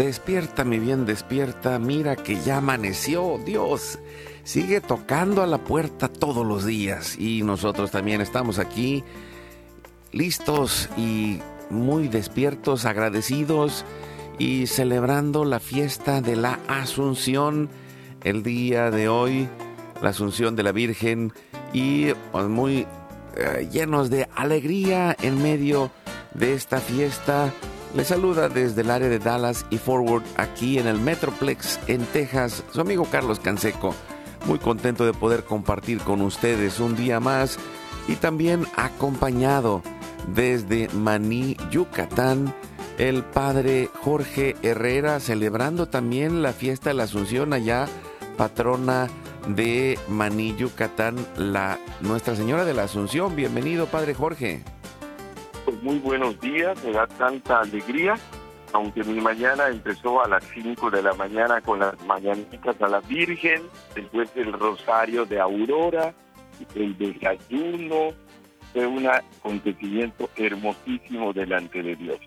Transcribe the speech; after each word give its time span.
Despierta, 0.00 0.64
mi 0.64 0.78
bien, 0.78 1.04
despierta, 1.04 1.78
mira 1.78 2.16
que 2.16 2.40
ya 2.40 2.56
amaneció, 2.56 3.38
Dios. 3.44 3.98
Sigue 4.44 4.80
tocando 4.80 5.42
a 5.42 5.46
la 5.46 5.58
puerta 5.58 6.08
todos 6.08 6.46
los 6.46 6.64
días. 6.64 7.18
Y 7.18 7.42
nosotros 7.42 7.90
también 7.90 8.22
estamos 8.22 8.58
aquí 8.58 9.04
listos 10.10 10.88
y 10.96 11.40
muy 11.68 12.08
despiertos, 12.08 12.86
agradecidos 12.86 13.84
y 14.38 14.68
celebrando 14.68 15.44
la 15.44 15.60
fiesta 15.60 16.22
de 16.22 16.34
la 16.34 16.58
Asunción 16.66 17.68
el 18.24 18.42
día 18.42 18.90
de 18.90 19.10
hoy, 19.10 19.50
la 20.00 20.08
Asunción 20.08 20.56
de 20.56 20.62
la 20.62 20.72
Virgen 20.72 21.34
y 21.74 22.14
pues, 22.32 22.46
muy 22.46 22.86
eh, 23.36 23.68
llenos 23.70 24.08
de 24.08 24.30
alegría 24.34 25.14
en 25.20 25.42
medio 25.42 25.90
de 26.32 26.54
esta 26.54 26.78
fiesta 26.78 27.52
le 27.94 28.04
saluda 28.04 28.48
desde 28.48 28.82
el 28.82 28.90
área 28.90 29.08
de 29.08 29.18
Dallas 29.18 29.66
y 29.70 29.78
Forward 29.78 30.22
aquí 30.36 30.78
en 30.78 30.86
el 30.86 30.98
Metroplex 30.98 31.80
en 31.88 32.04
Texas 32.06 32.62
su 32.72 32.80
amigo 32.80 33.06
Carlos 33.10 33.40
Canseco. 33.40 33.94
Muy 34.46 34.58
contento 34.58 35.04
de 35.04 35.12
poder 35.12 35.44
compartir 35.44 35.98
con 35.98 36.20
ustedes 36.22 36.80
un 36.80 36.96
día 36.96 37.20
más 37.20 37.58
y 38.08 38.14
también 38.14 38.66
acompañado 38.76 39.82
desde 40.34 40.88
Maní, 40.94 41.56
Yucatán, 41.70 42.54
el 42.98 43.24
padre 43.24 43.88
Jorge 44.02 44.56
Herrera 44.62 45.20
celebrando 45.20 45.88
también 45.88 46.42
la 46.42 46.52
fiesta 46.52 46.90
de 46.90 46.94
la 46.94 47.04
Asunción 47.04 47.52
allá, 47.52 47.86
patrona 48.36 49.08
de 49.48 49.98
Maní, 50.08 50.54
Yucatán, 50.56 51.16
la 51.36 51.78
Nuestra 52.00 52.36
Señora 52.36 52.64
de 52.64 52.74
la 52.74 52.84
Asunción. 52.84 53.36
Bienvenido, 53.36 53.86
padre 53.86 54.14
Jorge. 54.14 54.62
Pues 55.64 55.82
muy 55.82 55.98
buenos 55.98 56.40
días, 56.40 56.82
me 56.84 56.92
da 56.92 57.06
tanta 57.06 57.60
alegría, 57.60 58.16
aunque 58.72 59.04
mi 59.04 59.20
mañana 59.20 59.68
empezó 59.68 60.24
a 60.24 60.28
las 60.28 60.44
5 60.54 60.90
de 60.90 61.02
la 61.02 61.12
mañana 61.14 61.60
con 61.60 61.80
las 61.80 62.00
mañanitas 62.06 62.80
a 62.80 62.88
la 62.88 63.00
Virgen, 63.00 63.62
después 63.94 64.30
el 64.36 64.52
rosario 64.52 65.26
de 65.26 65.40
Aurora, 65.40 66.14
el 66.74 66.96
desayuno, 66.96 68.14
fue 68.72 68.86
un 68.86 69.06
acontecimiento 69.06 70.30
hermosísimo 70.36 71.32
delante 71.32 71.82
de 71.82 71.96
Dios. 71.96 72.18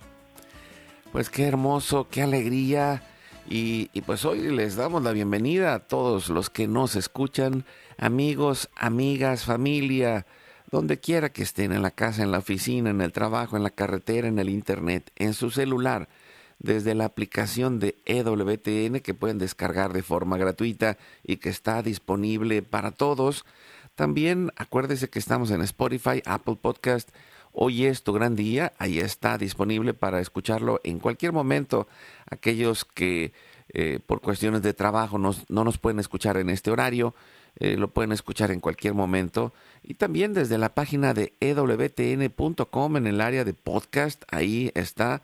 Pues 1.11 1.29
qué 1.29 1.47
hermoso, 1.47 2.07
qué 2.09 2.21
alegría. 2.21 3.03
Y, 3.49 3.89
y, 3.91 4.01
pues 4.01 4.23
hoy 4.23 4.39
les 4.39 4.77
damos 4.77 5.03
la 5.03 5.11
bienvenida 5.11 5.73
a 5.73 5.79
todos 5.79 6.29
los 6.29 6.49
que 6.49 6.65
nos 6.65 6.95
escuchan, 6.95 7.65
amigos, 7.97 8.69
amigas, 8.75 9.43
familia, 9.43 10.25
donde 10.73 10.99
quiera 10.99 11.29
que 11.29 11.43
estén, 11.43 11.71
en 11.71 11.83
la 11.83 11.91
casa, 11.91 12.23
en 12.23 12.31
la 12.31 12.39
oficina, 12.39 12.89
en 12.89 12.99
el 12.99 13.11
trabajo, 13.11 13.55
en 13.55 13.61
la 13.61 13.69
carretera, 13.69 14.27
en 14.27 14.39
el 14.39 14.49
internet, 14.49 15.11
en 15.15 15.35
su 15.35 15.51
celular, 15.51 16.09
desde 16.57 16.95
la 16.95 17.05
aplicación 17.05 17.79
de 17.79 17.95
EWTN 18.05 18.99
que 19.01 19.13
pueden 19.13 19.37
descargar 19.37 19.93
de 19.93 20.01
forma 20.01 20.35
gratuita 20.35 20.97
y 21.23 21.37
que 21.37 21.49
está 21.49 21.83
disponible 21.83 22.63
para 22.63 22.89
todos. 22.89 23.45
También 23.93 24.51
acuérdese 24.55 25.11
que 25.11 25.19
estamos 25.19 25.51
en 25.51 25.61
Spotify, 25.61 26.23
Apple 26.25 26.57
Podcast. 26.59 27.07
Hoy 27.51 27.85
es 27.85 28.01
tu 28.01 28.11
gran 28.11 28.35
día, 28.35 28.73
ahí 28.79 28.99
está 28.99 29.37
disponible 29.37 29.93
para 29.93 30.21
escucharlo 30.21 30.81
en 30.83 30.97
cualquier 30.97 31.33
momento. 31.33 31.87
Aquellos 32.27 32.83
que 32.83 33.31
eh, 33.75 33.99
por 34.03 34.21
cuestiones 34.21 34.63
de 34.63 34.73
trabajo 34.73 35.19
no 35.19 35.35
nos 35.49 35.77
pueden 35.77 35.99
escuchar 35.99 36.37
en 36.37 36.49
este 36.49 36.71
horario, 36.71 37.13
eh, 37.59 37.77
lo 37.77 37.89
pueden 37.89 38.11
escuchar 38.11 38.49
en 38.51 38.59
cualquier 38.59 38.95
momento 38.95 39.53
y 39.83 39.95
también 39.95 40.33
desde 40.33 40.57
la 40.57 40.73
página 40.73 41.13
de 41.13 41.33
ewtn.com 41.39 42.97
en 42.97 43.07
el 43.07 43.21
área 43.21 43.43
de 43.43 43.53
podcast, 43.53 44.23
ahí 44.31 44.71
está, 44.75 45.21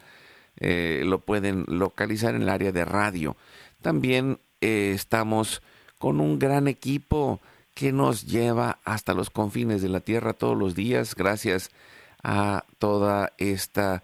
eh, 0.58 1.03
lo 1.06 1.20
pueden 1.20 1.66
localizar 1.68 2.36
en 2.36 2.44
el 2.44 2.50
área 2.50 2.72
de 2.72 2.86
radio. 2.86 3.38
También 3.81 4.40
eh, 4.62 4.92
estamos 4.94 5.62
con 5.98 6.19
un 6.19 6.40
gran 6.40 6.68
equipo 6.68 7.40
que 7.74 7.92
nos 7.92 8.25
lleva 8.25 8.80
hasta 8.84 9.14
los 9.14 9.30
confines 9.30 9.81
de 9.81 9.90
la 9.90 10.02
tierra 10.02 10.34
todos 10.34 10.58
los 10.58 10.75
días, 10.75 11.16
gracias 11.16 11.72
a 12.24 12.66
toda 12.78 13.34
esta 13.38 14.03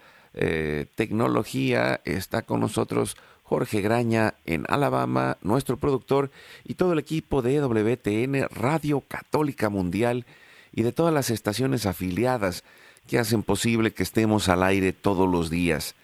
tecnología. 0.96 2.02
Está 2.04 2.42
con 2.42 2.60
nosotros 2.60 3.16
Jorge 3.46 3.82
Graña 3.82 4.34
en 4.46 4.66
Alabama, 4.68 5.38
nuestro 5.42 5.78
productor 5.78 6.32
y 6.64 6.74
todo 6.74 6.94
el 6.94 7.00
equipo 7.00 7.44
de 7.44 7.60
WTN 7.60 8.48
Radio 8.50 9.02
Católica 9.08 9.70
Mundial 9.70 10.26
y 10.76 10.84
de 10.84 10.92
todas 10.92 11.14
las 11.14 11.30
estaciones 11.30 11.86
afiliadas 11.86 12.66
que 13.08 13.18
hacen 13.18 13.44
posible 13.44 13.92
que 13.92 14.04
estemos 14.04 14.50
al 14.50 14.62
aire 14.64 14.92
todos 14.94 15.30
los 15.30 15.50
días. 15.50 15.96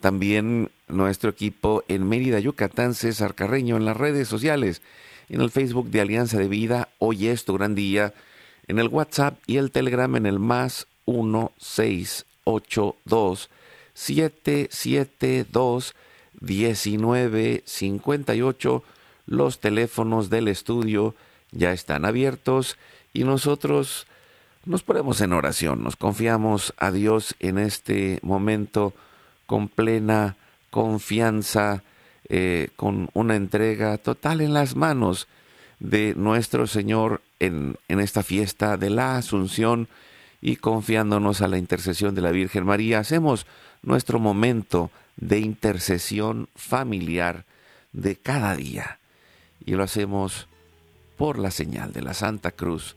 También 0.00 0.70
nuestro 0.88 1.30
equipo 1.30 1.82
en 1.88 2.08
Mérida, 2.08 2.38
Yucatán, 2.38 2.94
César 2.94 3.34
Carreño 3.34 3.76
en 3.76 3.84
las 3.84 3.96
redes 3.96 4.28
sociales, 4.28 4.82
en 5.28 5.40
el 5.40 5.50
Facebook 5.50 5.90
de 5.90 6.00
Alianza 6.00 6.38
de 6.38 6.46
Vida, 6.48 6.88
hoy 6.98 7.26
es 7.28 7.44
tu 7.44 7.54
gran 7.54 7.74
día, 7.74 8.14
en 8.66 8.78
el 8.78 8.88
WhatsApp 8.88 9.38
y 9.46 9.58
el 9.58 9.72
Telegram 9.72 10.14
en 10.16 10.26
el 10.26 10.38
más 10.38 10.86
1682 11.06 13.50
772 13.94 15.94
1958. 16.40 18.84
Los 19.26 19.60
teléfonos 19.60 20.30
del 20.30 20.48
estudio 20.48 21.14
ya 21.52 21.72
están 21.72 22.04
abiertos 22.04 22.76
y 23.12 23.24
nosotros 23.24 24.06
nos 24.64 24.82
ponemos 24.82 25.20
en 25.20 25.32
oración, 25.32 25.82
nos 25.82 25.96
confiamos 25.96 26.74
a 26.76 26.90
Dios 26.90 27.34
en 27.40 27.58
este 27.58 28.18
momento 28.22 28.92
con 29.46 29.68
plena 29.68 30.36
confianza, 30.70 31.82
eh, 32.28 32.68
con 32.76 33.08
una 33.14 33.36
entrega 33.36 33.98
total 33.98 34.40
en 34.40 34.52
las 34.52 34.76
manos 34.76 35.28
de 35.78 36.14
nuestro 36.14 36.66
Señor 36.66 37.22
en, 37.40 37.76
en 37.88 38.00
esta 38.00 38.22
fiesta 38.22 38.76
de 38.76 38.90
la 38.90 39.16
Asunción 39.16 39.88
y 40.42 40.56
confiándonos 40.56 41.40
a 41.40 41.48
la 41.48 41.58
intercesión 41.58 42.14
de 42.14 42.20
la 42.20 42.30
Virgen 42.30 42.64
María. 42.64 42.98
Hacemos 42.98 43.46
nuestro 43.82 44.20
momento 44.20 44.90
de 45.16 45.38
intercesión 45.38 46.48
familiar 46.54 47.44
de 47.92 48.16
cada 48.16 48.54
día. 48.54 48.98
Y 49.64 49.72
lo 49.72 49.82
hacemos 49.82 50.48
por 51.16 51.38
la 51.38 51.50
señal 51.50 51.92
de 51.92 52.02
la 52.02 52.14
Santa 52.14 52.52
Cruz 52.52 52.96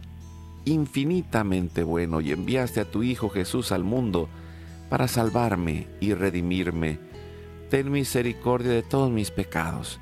infinitamente 0.65 1.83
bueno 1.83 2.21
y 2.21 2.31
enviaste 2.31 2.81
a 2.81 2.89
tu 2.89 3.03
Hijo 3.03 3.29
Jesús 3.29 3.71
al 3.71 3.83
mundo 3.83 4.29
para 4.89 5.07
salvarme 5.07 5.87
y 5.99 6.13
redimirme. 6.13 6.99
Ten 7.69 7.91
misericordia 7.91 8.71
de 8.71 8.83
todos 8.83 9.09
mis 9.09 9.31
pecados 9.31 9.99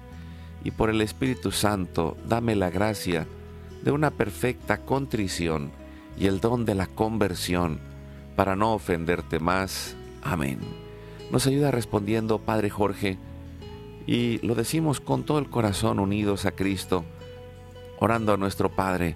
y 0.63 0.71
por 0.71 0.89
el 0.89 1.01
Espíritu 1.01 1.51
Santo 1.51 2.17
dame 2.27 2.55
la 2.55 2.69
gracia 2.69 3.27
de 3.83 3.91
una 3.91 4.11
perfecta 4.11 4.79
contrición 4.79 5.71
y 6.17 6.27
el 6.27 6.41
don 6.41 6.65
de 6.65 6.75
la 6.75 6.87
conversión 6.87 7.79
para 8.35 8.55
no 8.55 8.73
ofenderte 8.73 9.39
más. 9.39 9.95
Amén. 10.21 10.59
Nos 11.31 11.47
ayuda 11.47 11.71
respondiendo 11.71 12.39
Padre 12.39 12.69
Jorge 12.69 13.17
y 14.07 14.39
lo 14.45 14.55
decimos 14.55 14.99
con 14.99 15.23
todo 15.23 15.39
el 15.39 15.49
corazón 15.49 15.99
unidos 15.99 16.45
a 16.45 16.51
Cristo, 16.51 17.05
orando 17.99 18.33
a 18.33 18.37
nuestro 18.37 18.69
Padre. 18.69 19.15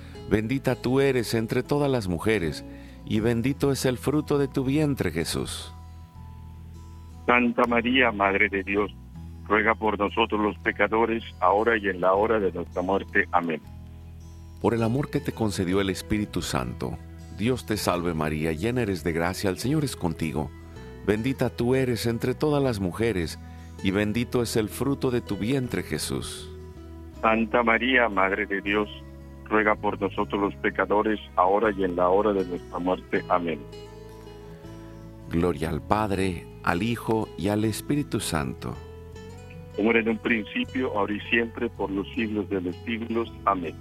Bendita 0.31 0.75
tú 0.75 1.01
eres 1.01 1.33
entre 1.33 1.61
todas 1.61 1.91
las 1.91 2.07
mujeres, 2.07 2.63
y 3.05 3.19
bendito 3.19 3.69
es 3.69 3.83
el 3.83 3.97
fruto 3.97 4.37
de 4.37 4.47
tu 4.47 4.63
vientre 4.63 5.11
Jesús. 5.11 5.73
Santa 7.25 7.63
María, 7.67 8.13
Madre 8.13 8.47
de 8.47 8.63
Dios, 8.63 8.95
ruega 9.45 9.75
por 9.75 9.99
nosotros 9.99 10.39
los 10.39 10.57
pecadores, 10.59 11.21
ahora 11.41 11.77
y 11.77 11.89
en 11.89 11.99
la 11.99 12.13
hora 12.13 12.39
de 12.39 12.49
nuestra 12.53 12.81
muerte. 12.81 13.25
Amén. 13.33 13.61
Por 14.61 14.73
el 14.73 14.83
amor 14.83 15.09
que 15.09 15.19
te 15.19 15.33
concedió 15.33 15.81
el 15.81 15.89
Espíritu 15.89 16.41
Santo, 16.41 16.97
Dios 17.37 17.65
te 17.65 17.75
salve 17.75 18.13
María, 18.13 18.53
llena 18.53 18.83
eres 18.83 19.03
de 19.03 19.11
gracia, 19.11 19.49
el 19.49 19.57
Señor 19.57 19.83
es 19.83 19.97
contigo. 19.97 20.49
Bendita 21.05 21.49
tú 21.49 21.75
eres 21.75 22.05
entre 22.05 22.35
todas 22.35 22.63
las 22.63 22.79
mujeres, 22.79 23.37
y 23.83 23.91
bendito 23.91 24.41
es 24.41 24.55
el 24.55 24.69
fruto 24.69 25.11
de 25.11 25.19
tu 25.19 25.35
vientre 25.35 25.83
Jesús. 25.83 26.49
Santa 27.19 27.63
María, 27.63 28.07
Madre 28.07 28.45
de 28.45 28.61
Dios, 28.61 28.87
ruega 29.51 29.75
por 29.75 30.01
nosotros 30.01 30.41
los 30.41 30.55
pecadores, 30.55 31.19
ahora 31.35 31.71
y 31.77 31.83
en 31.83 31.95
la 31.95 32.09
hora 32.09 32.33
de 32.33 32.45
nuestra 32.45 32.79
muerte. 32.79 33.23
Amén. 33.29 33.59
Gloria 35.29 35.69
al 35.69 35.81
Padre, 35.81 36.47
al 36.63 36.81
Hijo 36.81 37.29
y 37.37 37.49
al 37.49 37.65
Espíritu 37.65 38.19
Santo 38.19 38.75
como 39.75 39.91
era 39.91 39.99
en 39.99 40.09
un 40.09 40.17
principio, 40.17 40.97
ahora 40.97 41.13
y 41.13 41.19
siempre, 41.21 41.69
por 41.69 41.89
los 41.89 42.07
siglos 42.13 42.49
de 42.49 42.61
los 42.61 42.75
siglos. 42.85 43.31
Amén. 43.45 43.75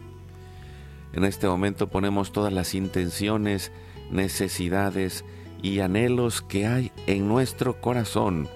En 1.12 1.24
este 1.24 1.48
momento 1.48 1.88
ponemos 1.88 2.32
todas 2.32 2.52
las 2.52 2.74
intenciones, 2.74 3.72
necesidades 4.10 5.24
y 5.62 5.80
anhelos 5.80 6.42
que 6.42 6.66
hay 6.66 6.92
en 7.06 7.28
nuestro 7.28 7.80
corazón 7.80 8.48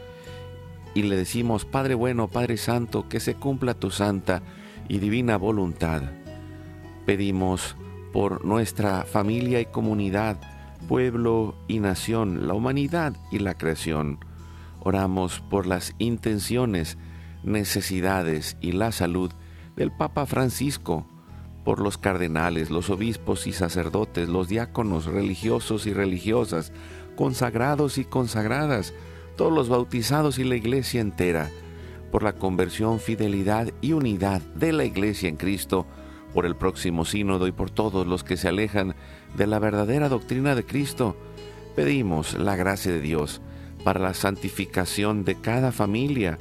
y 0.94 1.02
le 1.02 1.16
decimos, 1.16 1.64
Padre 1.64 1.94
bueno, 1.94 2.28
Padre 2.28 2.56
Santo, 2.56 3.08
que 3.08 3.18
se 3.18 3.34
cumpla 3.34 3.74
tu 3.74 3.90
santa 3.90 4.42
y 4.88 4.98
divina 4.98 5.36
voluntad. 5.36 6.02
Pedimos 7.06 7.76
por 8.12 8.44
nuestra 8.44 9.04
familia 9.04 9.60
y 9.60 9.66
comunidad, 9.66 10.40
pueblo 10.88 11.54
y 11.68 11.80
nación, 11.80 12.46
la 12.46 12.54
humanidad 12.54 13.14
y 13.30 13.40
la 13.40 13.54
creación. 13.54 14.18
Oramos 14.80 15.40
por 15.40 15.66
las 15.66 15.94
intenciones 15.98 16.96
necesidades 17.42 18.56
y 18.60 18.72
la 18.72 18.92
salud 18.92 19.30
del 19.76 19.92
Papa 19.92 20.24
Francisco, 20.26 21.06
por 21.64 21.80
los 21.80 21.98
cardenales, 21.98 22.70
los 22.70 22.90
obispos 22.90 23.46
y 23.46 23.52
sacerdotes, 23.52 24.28
los 24.28 24.48
diáconos 24.48 25.06
religiosos 25.06 25.86
y 25.86 25.92
religiosas, 25.92 26.72
consagrados 27.16 27.98
y 27.98 28.04
consagradas, 28.04 28.94
todos 29.36 29.52
los 29.52 29.68
bautizados 29.68 30.38
y 30.38 30.44
la 30.44 30.56
iglesia 30.56 31.00
entera, 31.00 31.50
por 32.12 32.22
la 32.22 32.34
conversión, 32.34 33.00
fidelidad 33.00 33.72
y 33.80 33.92
unidad 33.92 34.40
de 34.54 34.72
la 34.72 34.84
iglesia 34.84 35.28
en 35.28 35.36
Cristo, 35.36 35.86
por 36.34 36.44
el 36.44 36.56
próximo 36.56 37.06
sínodo 37.06 37.46
y 37.46 37.52
por 37.52 37.70
todos 37.70 38.06
los 38.06 38.24
que 38.24 38.36
se 38.36 38.48
alejan 38.48 38.94
de 39.36 39.46
la 39.46 39.58
verdadera 39.58 40.10
doctrina 40.10 40.54
de 40.54 40.66
Cristo, 40.66 41.16
pedimos 41.74 42.34
la 42.34 42.56
gracia 42.56 42.92
de 42.92 43.00
Dios 43.00 43.40
para 43.84 44.00
la 44.00 44.12
santificación 44.12 45.24
de 45.24 45.40
cada 45.40 45.72
familia, 45.72 46.38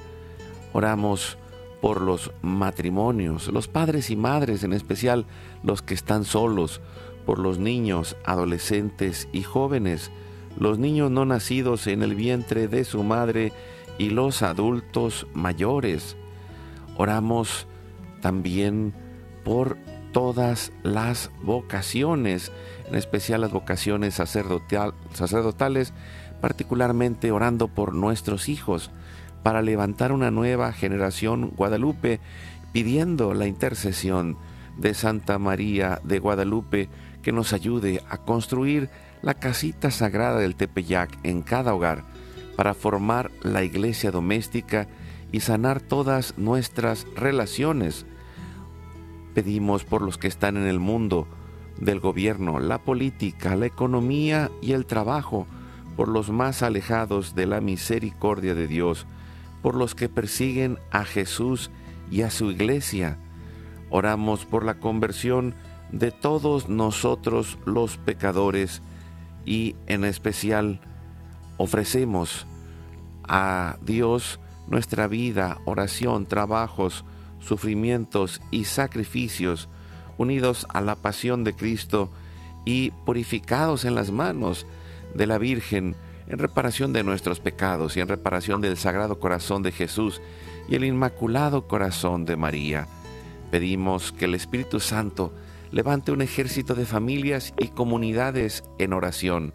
Oramos 0.74 1.38
por 1.82 2.02
los 2.02 2.32
matrimonios, 2.42 3.48
los 3.50 3.68
padres 3.68 4.10
y 4.10 4.16
madres, 4.16 4.64
en 4.64 4.74
especial 4.74 5.26
los 5.62 5.84
que 5.84 5.94
están 5.94 6.26
solos, 6.26 6.82
por 7.26 7.38
los 7.40 7.60
niños, 7.60 8.18
adolescentes 8.26 9.30
y 9.32 9.44
jóvenes, 9.44 10.12
los 10.58 10.80
niños 10.80 11.12
no 11.12 11.26
nacidos 11.26 11.88
en 11.88 12.02
el 12.02 12.16
vientre 12.16 12.68
de 12.68 12.86
su 12.86 13.04
madre 13.04 13.54
y 14.00 14.10
los 14.10 14.42
adultos 14.42 15.28
mayores. 15.34 16.18
Oramos 16.98 17.68
también 18.22 18.94
por 19.44 19.78
todas 20.12 20.72
las 20.84 21.32
vocaciones, 21.42 22.52
en 22.88 22.96
especial 22.96 23.42
las 23.42 23.52
vocaciones 23.52 24.14
sacerdotales, 24.14 25.94
particularmente 26.42 27.32
orando 27.32 27.68
por 27.68 27.94
nuestros 27.94 28.50
hijos 28.50 28.92
para 29.44 29.62
levantar 29.62 30.12
una 30.12 30.32
nueva 30.32 30.72
generación 30.72 31.52
Guadalupe, 31.56 32.20
pidiendo 32.72 33.34
la 33.34 33.48
intercesión 33.48 34.38
de 34.78 34.94
Santa 34.94 35.38
María 35.38 36.00
de 36.04 36.20
Guadalupe 36.20 36.90
que 37.22 37.32
nos 37.32 37.54
ayude 37.54 38.02
a 38.10 38.18
construir 38.18 38.90
la 39.22 39.34
casita 39.34 39.92
sagrada 39.92 40.40
del 40.40 40.56
Tepeyac 40.56 41.18
en 41.24 41.42
cada 41.42 41.74
hogar 41.74 42.04
para 42.56 42.74
formar 42.74 43.32
la 43.42 43.64
iglesia 43.64 44.12
doméstica 44.12 44.88
y 45.32 45.40
sanar 45.40 45.82
todas 45.82 46.38
nuestras 46.38 47.08
relaciones. 47.16 48.06
Pedimos 49.34 49.84
por 49.84 50.02
los 50.02 50.18
que 50.18 50.28
están 50.28 50.58
en 50.58 50.68
el 50.68 50.80
mundo 50.80 51.28
del 51.80 52.00
gobierno, 52.00 52.60
la 52.60 52.80
política, 52.80 53.56
la 53.56 53.66
economía 53.66 54.52
y 54.62 54.74
el 54.74 54.86
trabajo, 54.86 55.48
por 55.96 56.08
los 56.08 56.30
más 56.30 56.64
alejados 56.64 57.36
de 57.36 57.46
la 57.46 57.62
misericordia 57.62 58.56
de 58.56 58.68
Dios, 58.68 59.06
por 59.62 59.76
los 59.76 59.96
que 59.96 60.10
persiguen 60.10 60.78
a 60.92 61.06
Jesús 61.06 61.72
y 62.12 62.22
a 62.22 62.30
su 62.30 62.52
iglesia. 62.52 63.18
Oramos 63.90 64.46
por 64.46 64.66
la 64.66 64.80
conversión 64.80 65.56
de 65.92 66.12
todos 66.12 66.70
nosotros 66.70 67.60
los 67.66 67.98
pecadores 67.98 68.82
y 69.46 69.76
en 69.88 70.04
especial 70.04 70.82
ofrecemos 71.58 72.48
a 73.28 73.78
Dios 73.82 74.40
nuestra 74.68 75.08
vida, 75.08 75.60
oración, 75.66 76.26
trabajos, 76.26 77.06
sufrimientos 77.46 78.42
y 78.52 78.66
sacrificios 78.66 79.70
unidos 80.18 80.66
a 80.70 80.82
la 80.82 80.96
pasión 80.96 81.44
de 81.44 81.54
Cristo 81.54 82.10
y 82.66 82.92
purificados 83.06 83.86
en 83.86 83.96
las 83.96 84.12
manos 84.12 84.66
de 85.14 85.28
la 85.28 85.38
Virgen 85.38 85.96
en 86.28 86.40
reparación 86.40 86.94
de 86.94 87.04
nuestros 87.04 87.40
pecados 87.40 87.98
y 87.98 88.00
en 88.00 88.08
reparación 88.08 88.62
del 88.62 88.78
Sagrado 88.78 89.20
Corazón 89.20 89.64
de 89.64 89.72
Jesús 89.72 90.22
y 90.70 90.76
el 90.76 90.86
Inmaculado 90.86 91.68
Corazón 91.68 92.26
de 92.26 92.38
María. 92.38 92.88
Pedimos 93.52 94.12
que 94.12 94.26
el 94.26 94.36
Espíritu 94.36 94.80
Santo 94.80 95.34
levante 95.72 96.12
un 96.12 96.22
ejército 96.22 96.76
de 96.76 96.86
familias 96.86 97.54
y 97.60 97.68
comunidades 97.70 98.64
en 98.80 98.94
oración, 98.94 99.54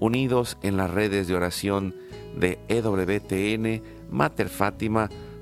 unidos 0.00 0.58
en 0.62 0.76
las 0.76 0.90
redes 0.90 1.28
de 1.28 1.34
oración 1.36 1.94
de 2.36 2.58
EWTN, 2.68 3.82
Mater 4.10 4.48
Fátima, 4.48 5.08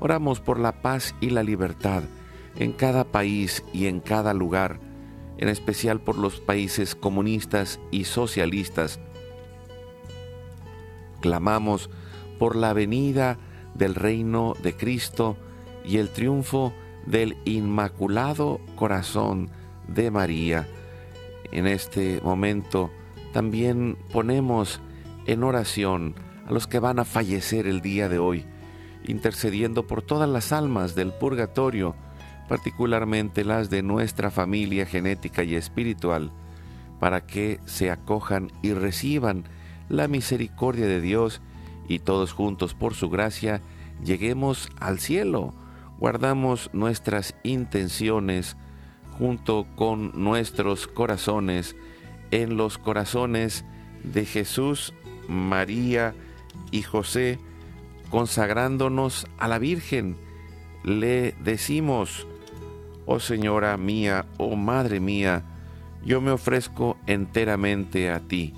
Oramos 0.00 0.40
por 0.40 0.58
la 0.58 0.80
paz 0.82 1.14
y 1.20 1.30
la 1.30 1.42
libertad 1.42 2.02
en 2.58 2.72
cada 2.72 3.04
país 3.04 3.64
y 3.72 3.86
en 3.86 4.00
cada 4.00 4.34
lugar, 4.34 4.80
en 5.38 5.48
especial 5.48 6.00
por 6.00 6.18
los 6.18 6.40
países 6.40 6.94
comunistas 6.94 7.80
y 7.90 8.04
socialistas. 8.04 9.00
Clamamos 11.20 11.90
por 12.38 12.56
la 12.56 12.72
venida 12.72 13.38
del 13.74 13.94
reino 13.94 14.54
de 14.62 14.76
Cristo 14.76 15.36
y 15.84 15.98
el 15.98 16.10
triunfo 16.10 16.72
del 17.06 17.36
Inmaculado 17.44 18.60
Corazón 18.76 19.50
de 19.86 20.10
María. 20.10 20.68
En 21.50 21.66
este 21.66 22.20
momento 22.22 22.90
también 23.32 23.96
ponemos 24.12 24.80
en 25.26 25.42
oración 25.42 26.14
a 26.46 26.52
los 26.52 26.66
que 26.66 26.78
van 26.78 26.98
a 26.98 27.04
fallecer 27.04 27.66
el 27.66 27.80
día 27.80 28.08
de 28.08 28.18
hoy, 28.18 28.44
intercediendo 29.08 29.86
por 29.86 30.02
todas 30.02 30.28
las 30.28 30.52
almas 30.52 30.94
del 30.94 31.12
purgatorio, 31.12 31.96
particularmente 32.48 33.44
las 33.44 33.70
de 33.70 33.82
nuestra 33.82 34.30
familia 34.30 34.86
genética 34.86 35.42
y 35.42 35.56
espiritual, 35.56 36.30
para 37.00 37.26
que 37.26 37.58
se 37.64 37.90
acojan 37.90 38.52
y 38.62 38.74
reciban 38.74 39.44
la 39.88 40.06
misericordia 40.06 40.86
de 40.86 41.00
Dios 41.00 41.40
y 41.88 41.98
todos 41.98 42.32
juntos 42.32 42.74
por 42.74 42.94
su 42.94 43.08
gracia 43.08 43.62
lleguemos 44.04 44.68
al 44.78 45.00
cielo. 45.00 45.54
Guardamos 45.98 46.70
nuestras 46.72 47.34
intenciones 47.42 48.56
junto 49.18 49.66
con 49.74 50.12
nuestros 50.22 50.86
corazones 50.86 51.74
en 52.30 52.56
los 52.56 52.78
corazones 52.78 53.64
de 54.04 54.24
Jesús, 54.26 54.92
María 55.28 56.14
y 56.70 56.82
José, 56.82 57.38
consagrándonos 58.10 59.26
a 59.38 59.48
la 59.48 59.58
Virgen. 59.58 60.16
Le 60.84 61.32
decimos, 61.42 62.26
oh 63.06 63.20
Señora 63.20 63.76
mía, 63.76 64.26
oh 64.36 64.56
Madre 64.56 65.00
mía, 65.00 65.44
yo 66.04 66.20
me 66.20 66.30
ofrezco 66.30 66.96
enteramente 67.06 68.10
a 68.10 68.20
ti 68.20 68.54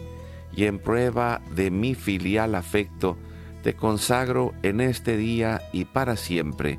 y 0.55 0.65
en 0.65 0.79
prueba 0.79 1.41
de 1.55 1.71
mi 1.71 1.95
filial 1.95 2.55
afecto, 2.55 3.17
te 3.63 3.75
consagro 3.75 4.55
en 4.63 4.81
este 4.81 5.17
día 5.17 5.63
y 5.73 5.85
para 5.85 6.17
siempre 6.17 6.79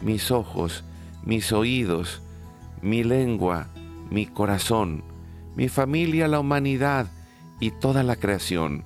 mis 0.00 0.30
ojos, 0.30 0.84
mis 1.24 1.52
oídos, 1.52 2.22
mi 2.82 3.02
lengua, 3.04 3.68
mi 4.10 4.26
corazón, 4.26 5.04
mi 5.56 5.68
familia, 5.68 6.28
la 6.28 6.40
humanidad 6.40 7.08
y 7.60 7.70
toda 7.70 8.02
la 8.02 8.16
creación, 8.16 8.84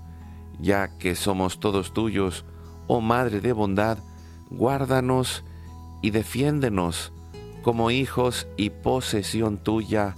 ya 0.60 0.98
que 0.98 1.14
somos 1.14 1.60
todos 1.60 1.92
tuyos, 1.92 2.44
oh 2.88 3.00
Madre 3.00 3.40
de 3.40 3.52
bondad, 3.52 3.98
guárdanos 4.50 5.44
y 6.02 6.10
defiéndenos 6.10 7.12
como 7.62 7.92
hijos 7.92 8.48
y 8.56 8.70
posesión 8.70 9.58
tuya. 9.58 10.16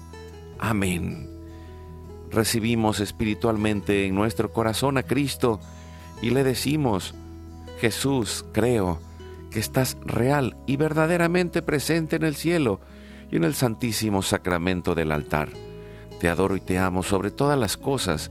Amén 0.59 1.31
recibimos 2.31 3.01
espiritualmente 3.01 4.07
en 4.07 4.15
nuestro 4.15 4.53
corazón 4.53 4.97
a 4.99 5.03
Cristo 5.03 5.61
y 6.23 6.31
le 6.31 6.45
decimos, 6.45 7.15
Jesús, 7.81 8.45
creo 8.53 9.01
que 9.51 9.59
estás 9.59 9.97
real 10.05 10.57
y 10.67 10.77
verdaderamente 10.77 11.63
presente 11.63 12.17
en 12.17 12.25
el 12.25 12.37
cielo 12.37 12.81
y 13.31 13.37
en 13.37 13.45
el 13.45 13.55
santísimo 13.55 14.23
sacramento 14.23 14.95
del 14.95 15.13
altar. 15.13 15.49
Te 16.21 16.29
adoro 16.29 16.57
y 16.57 16.61
te 16.61 16.79
amo 16.79 17.03
sobre 17.03 17.31
todas 17.31 17.59
las 17.59 17.77
cosas 17.77 18.31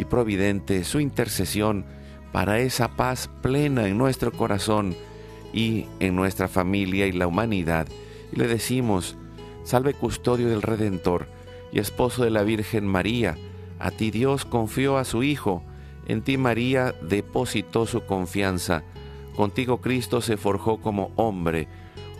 y 0.00 0.06
providente, 0.06 0.82
su 0.84 0.98
intercesión 0.98 1.84
para 2.32 2.58
esa 2.60 2.96
paz 2.96 3.28
plena 3.42 3.86
en 3.86 3.98
nuestro 3.98 4.32
corazón 4.32 4.96
y 5.52 5.88
en 5.98 6.16
nuestra 6.16 6.48
familia 6.48 7.06
y 7.06 7.12
la 7.12 7.26
humanidad. 7.26 7.86
Y 8.32 8.36
le 8.36 8.48
decimos, 8.48 9.18
salve 9.62 9.92
custodio 9.92 10.48
del 10.48 10.62
Redentor 10.62 11.26
y 11.70 11.80
esposo 11.80 12.24
de 12.24 12.30
la 12.30 12.44
Virgen 12.44 12.86
María, 12.86 13.36
a 13.78 13.90
ti 13.90 14.10
Dios 14.10 14.46
confió 14.46 14.96
a 14.96 15.04
su 15.04 15.22
Hijo, 15.22 15.62
en 16.06 16.22
ti 16.22 16.38
María 16.38 16.94
depositó 17.02 17.84
su 17.84 18.06
confianza, 18.06 18.84
contigo 19.36 19.82
Cristo 19.82 20.22
se 20.22 20.38
forjó 20.38 20.80
como 20.80 21.12
hombre. 21.16 21.68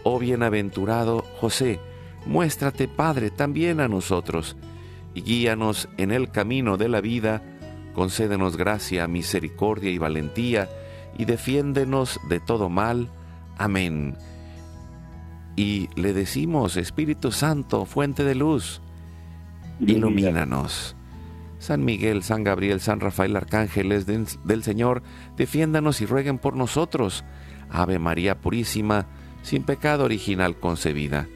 Oh 0.03 0.19
bienaventurado 0.19 1.25
José, 1.41 1.81
muéstrate 2.27 2.89
Padre 2.89 3.31
también 3.31 3.81
a 3.81 3.89
nosotros, 3.89 4.59
y 5.15 5.23
guíanos 5.23 5.89
en 5.97 6.11
el 6.11 6.31
camino 6.31 6.77
de 6.77 6.91
la 6.91 7.01
vida, 7.01 7.43
concédenos 7.95 8.57
gracia, 8.57 9.07
misericordia 9.07 9.91
y 9.91 9.99
valentía, 9.99 10.69
y 11.19 11.25
defiéndenos 11.25 12.21
de 12.29 12.41
todo 12.41 12.69
mal. 12.69 13.11
Amén. 13.59 14.17
Y 15.57 15.89
le 15.95 16.13
decimos, 16.13 16.77
Espíritu 16.77 17.33
Santo, 17.33 17.85
fuente 17.85 18.25
de 18.25 18.35
luz, 18.35 18.81
ilumínanos. 19.81 20.97
San 21.59 21.85
Miguel, 21.85 22.23
San 22.23 22.43
Gabriel, 22.43 22.81
San 22.81 23.01
Rafael, 23.01 23.37
arcángeles 23.37 24.07
del 24.07 24.63
Señor, 24.63 25.03
defiéndanos 25.37 26.01
y 26.01 26.07
rueguen 26.07 26.39
por 26.39 26.57
nosotros. 26.57 27.23
Ave 27.69 27.99
María 27.99 28.41
Purísima, 28.41 29.07
sin 29.43 29.63
pecado 29.63 30.05
original 30.05 30.59
concebida. 30.59 31.29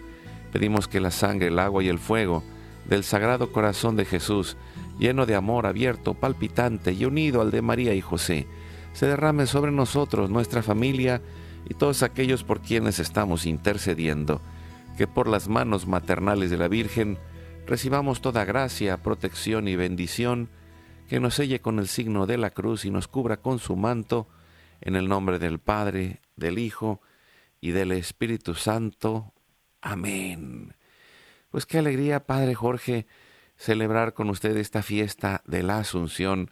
Pedimos 0.50 0.88
que 0.88 1.00
la 1.00 1.10
sangre, 1.10 1.48
el 1.48 1.58
agua 1.58 1.84
y 1.84 1.88
el 1.88 1.98
fuego 1.98 2.42
del 2.86 3.04
Sagrado 3.04 3.52
Corazón 3.52 3.96
de 3.96 4.06
Jesús, 4.06 4.56
lleno 4.98 5.26
de 5.26 5.34
amor 5.34 5.66
abierto, 5.66 6.14
palpitante 6.14 6.92
y 6.92 7.04
unido 7.04 7.40
al 7.40 7.50
de 7.50 7.62
María 7.62 7.94
y 7.94 8.00
José, 8.00 8.46
se 8.92 9.06
derrame 9.06 9.46
sobre 9.46 9.72
nosotros, 9.72 10.30
nuestra 10.30 10.62
familia 10.62 11.20
y 11.68 11.74
todos 11.74 12.02
aquellos 12.02 12.44
por 12.44 12.60
quienes 12.60 12.98
estamos 12.98 13.46
intercediendo, 13.46 14.40
que 14.96 15.06
por 15.06 15.28
las 15.28 15.48
manos 15.48 15.86
maternales 15.86 16.50
de 16.50 16.58
la 16.58 16.68
Virgen, 16.68 17.18
recibamos 17.66 18.20
toda 18.20 18.44
gracia, 18.44 19.02
protección 19.02 19.68
y 19.68 19.76
bendición, 19.76 20.48
que 21.08 21.20
nos 21.20 21.34
selle 21.34 21.60
con 21.60 21.78
el 21.78 21.88
signo 21.88 22.26
de 22.26 22.38
la 22.38 22.50
cruz 22.50 22.84
y 22.84 22.90
nos 22.90 23.08
cubra 23.08 23.38
con 23.38 23.58
su 23.58 23.76
manto, 23.76 24.28
en 24.80 24.96
el 24.96 25.08
nombre 25.08 25.38
del 25.38 25.58
Padre, 25.58 26.20
del 26.36 26.58
Hijo 26.58 27.00
y 27.60 27.70
del 27.70 27.92
Espíritu 27.92 28.54
Santo. 28.54 29.32
Amén. 29.80 30.74
Pues 31.50 31.66
qué 31.66 31.78
alegría, 31.78 32.26
Padre 32.26 32.54
Jorge, 32.54 33.06
celebrar 33.56 34.14
con 34.14 34.30
usted 34.30 34.56
esta 34.56 34.82
fiesta 34.82 35.42
de 35.46 35.62
la 35.62 35.78
Asunción 35.78 36.50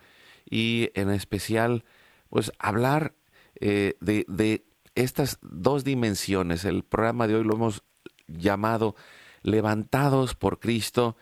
y 0.48 0.90
en 0.94 1.10
especial, 1.10 1.84
pues 2.30 2.52
hablar 2.58 3.14
eh, 3.60 3.94
de, 4.00 4.24
de 4.28 4.64
estas 4.94 5.38
dos 5.42 5.84
dimensiones. 5.84 6.64
El 6.64 6.82
programa 6.84 7.26
de 7.26 7.36
hoy 7.36 7.44
lo 7.44 7.54
hemos 7.54 7.82
llamado 8.26 8.94
levantados 9.42 10.34
por 10.34 10.58
Cristo 10.60 11.16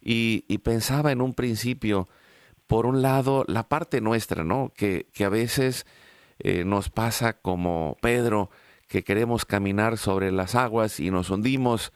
y, 0.00 0.42
pensaba 0.58 1.10
en 1.10 1.20
un 1.20 1.34
principio, 1.34 2.08
por 2.68 2.86
un 2.86 3.02
lado, 3.02 3.44
la 3.48 3.68
parte 3.68 4.00
nuestra, 4.00 4.44
¿no? 4.44 4.72
Que, 4.76 5.08
que 5.12 5.24
a 5.24 5.28
veces 5.28 5.84
eh, 6.38 6.64
nos 6.64 6.90
pasa 6.90 7.34
como 7.34 7.96
Pedro, 8.00 8.50
que 8.86 9.02
queremos 9.02 9.44
caminar 9.44 9.98
sobre 9.98 10.30
las 10.30 10.54
aguas 10.54 11.00
y 11.00 11.10
nos 11.10 11.30
hundimos 11.30 11.92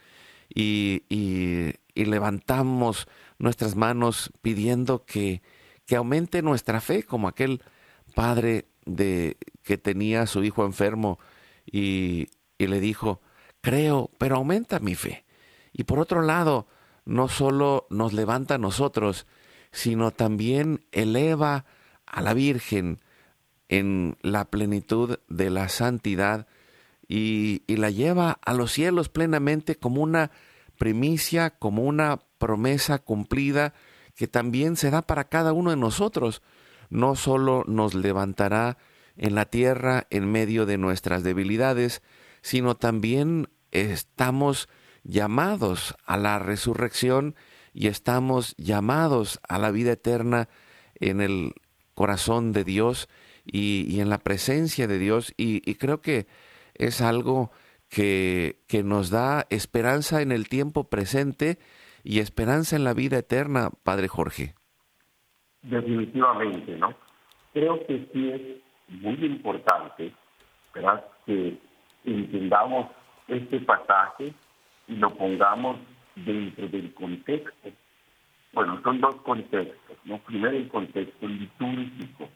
y, 0.52 1.04
y, 1.09 1.75
levantamos 1.94 3.06
nuestras 3.40 3.75
manos 3.75 4.30
pidiendo 4.42 5.04
que, 5.04 5.42
que 5.87 5.97
aumente 5.97 6.42
nuestra 6.42 6.80
fe, 6.80 7.02
como 7.02 7.26
aquel 7.26 7.62
padre 8.14 8.66
de, 8.85 9.38
que 9.64 9.78
tenía 9.78 10.23
a 10.23 10.26
su 10.26 10.44
hijo 10.44 10.64
enfermo 10.64 11.18
y, 11.64 12.28
y 12.59 12.66
le 12.66 12.80
dijo, 12.80 13.20
creo, 13.61 14.11
pero 14.18 14.37
aumenta 14.37 14.78
mi 14.78 14.94
fe 14.94 15.25
Y 15.73 15.85
por 15.85 15.99
otro 15.99 16.23
lado, 16.23 16.68
no 17.04 17.28
solo 17.28 17.87
nos 17.90 18.12
levanta 18.12 18.56
a 18.56 18.59
nosotros, 18.59 19.26
sino 19.73 20.11
también 20.11 20.85
eleva 20.92 21.64
a 22.06 22.20
la 22.20 22.35
Virgen 22.35 23.00
en 23.68 24.16
la 24.20 24.50
plenitud 24.50 25.18
de 25.28 25.49
la 25.49 25.68
santidad 25.68 26.47
y, 27.09 27.62
y, 27.66 27.76
la 27.76 27.90
lleva 27.90 28.38
a 28.44 28.52
los 28.52 28.73
cielos 28.73 29.09
plenamente 29.09 29.76
como 29.76 30.02
una 30.02 30.30
primicia, 30.80 31.50
como 31.50 31.82
una 31.82 32.20
promesa 32.38 32.99
cumplida 32.99 33.75
que 34.16 34.26
también 34.28 34.76
se 34.76 34.90
da 34.90 35.02
para 35.02 35.28
cada 35.28 35.52
uno 35.52 35.68
de 35.68 35.76
nosotros. 35.76 36.40
No 36.88 37.16
solo 37.16 37.64
nos 37.66 37.92
levantará 37.92 38.78
en 39.18 39.34
la 39.34 39.44
tierra 39.44 40.06
en 40.08 40.32
medio 40.32 40.64
de 40.64 40.78
nuestras 40.78 41.22
debilidades, 41.22 42.00
sino 42.40 42.76
también 42.76 43.50
estamos 43.72 44.70
llamados 45.04 45.94
a 46.06 46.16
la 46.16 46.38
resurrección 46.38 47.37
y 47.75 47.88
estamos 47.88 48.54
llamados 48.56 49.38
a 49.46 49.58
la 49.58 49.70
vida 49.70 49.92
eterna 49.92 50.49
en 50.94 51.20
el 51.20 51.52
corazón 51.94 52.52
de 52.52 52.64
Dios 52.64 53.10
y, 53.44 54.00
en 54.00 54.08
la 54.08 54.18
presencia 54.18 54.87
de 54.87 54.99
Dios. 54.99 55.34
Y, 55.37 55.60
y 55.70 55.75
creo 55.75 56.00
que 56.00 56.26
es 56.72 57.02
algo 57.02 57.50
que, 57.90 58.62
que, 58.68 58.82
nos 58.82 59.11
da 59.11 59.47
esperanza 59.50 60.23
en 60.23 60.30
el 60.30 60.49
tiempo 60.49 60.88
presente 60.88 61.59
y 62.04 62.20
esperanza 62.20 62.76
en 62.76 62.85
la 62.85 62.94
vida 62.94 63.18
eterna, 63.18 63.70
Padre 63.82 64.09
Jorge. 64.09 64.54
Definitivamente, 65.62 66.76
¿no? 66.76 66.94
Creo 67.52 67.85
que 67.87 68.09
sí 68.12 68.30
es 68.30 69.00
muy 69.02 69.25
importante, 69.25 70.12
¿verdad? 70.73 71.04
Que 71.26 71.59
entendamos 72.04 72.87
este 73.26 73.59
pasaje 73.61 74.32
y 74.87 74.94
lo 74.94 75.11
pongamos 75.11 75.78
dentro 76.14 76.68
del 76.68 76.94
contexto. 76.94 77.70
Bueno, 78.52 78.80
son 78.82 79.00
dos 79.00 79.16
contextos, 79.16 79.97
¿no? 80.04 80.18
Primero 80.18 80.56
el 80.56 80.68
contexto 80.68 81.26
litúrgico. 81.26 82.28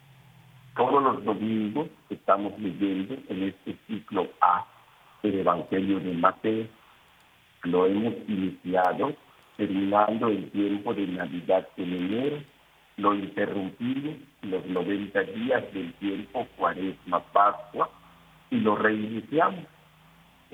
Todos 0.77 1.03
los 1.03 1.25
domingos 1.25 1.89
estamos 2.11 2.59
leyendo 2.59 3.15
en 3.29 3.45
este 3.45 3.77
ciclo 3.87 4.29
A 4.41 4.67
el 5.25 5.41
Evangelio 5.41 6.01
de 6.01 6.13
Mateo. 6.15 6.67
Lo 7.65 7.87
hemos 7.87 8.15
iniciado 8.29 9.15
terminando 9.57 10.29
el 10.29 10.51
tiempo 10.51 10.95
de 10.95 11.07
Navidad 11.07 11.69
en 11.77 11.93
enero, 11.93 12.43
lo 12.97 13.15
interrumpimos 13.15 14.17
los 14.43 14.67
90 14.67 15.21
días 15.23 15.73
del 15.73 15.93
tiempo 15.95 16.47
Cuaresma, 16.57 17.21
Pascua, 17.33 17.89
y 18.51 18.57
lo 18.61 18.77
reiniciamos 18.77 19.65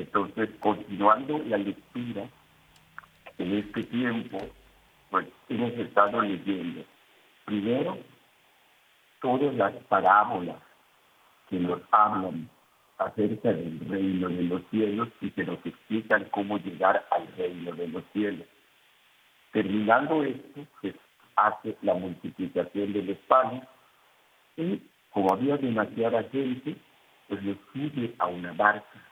entonces, 0.01 0.49
continuando 0.61 1.39
la 1.47 1.59
lectura, 1.59 2.27
en 3.37 3.55
este 3.59 3.83
tiempo, 3.85 4.39
pues 5.11 5.27
hemos 5.51 5.73
estado 5.73 6.23
leyendo, 6.23 6.83
primero, 7.45 7.99
todas 9.21 9.55
las 9.55 9.75
parábolas 9.91 10.57
que 11.51 11.59
nos 11.59 11.83
hablan 11.91 12.49
acerca 13.01 13.53
del 13.53 13.81
reino 13.89 14.29
de 14.29 14.43
los 14.43 14.63
cielos 14.71 15.09
y 15.21 15.31
que 15.31 15.45
nos 15.45 15.59
explican 15.65 16.27
cómo 16.31 16.59
llegar 16.59 17.07
al 17.11 17.27
reino 17.37 17.73
de 17.73 17.89
los 17.89 18.05
cielos. 18.13 18.47
Terminando 19.53 20.23
esto, 20.23 20.67
se 20.83 20.95
hace 21.37 21.77
la 21.83 21.95
multiplicación 21.95 22.93
de 22.93 23.03
los 23.03 23.19
panes 23.29 23.63
y 24.57 24.81
como 25.11 25.33
había 25.33 25.57
demasiada 25.57 26.23
gente, 26.25 26.77
pues 27.29 27.43
nos 27.43 27.57
sube 27.73 28.15
a 28.19 28.27
una 28.27 28.53
barca 28.53 29.11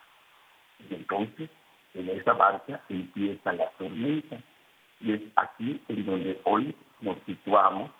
y 0.78 0.94
entonces, 0.94 1.50
en 1.94 2.08
esa 2.10 2.32
barca 2.34 2.80
empieza 2.88 3.52
la 3.52 3.68
tormenta. 3.72 4.38
Y 5.00 5.12
es 5.12 5.20
aquí 5.36 5.80
en 5.88 6.06
donde 6.06 6.40
hoy 6.44 6.74
nos 7.00 7.16
situamos 7.24 7.90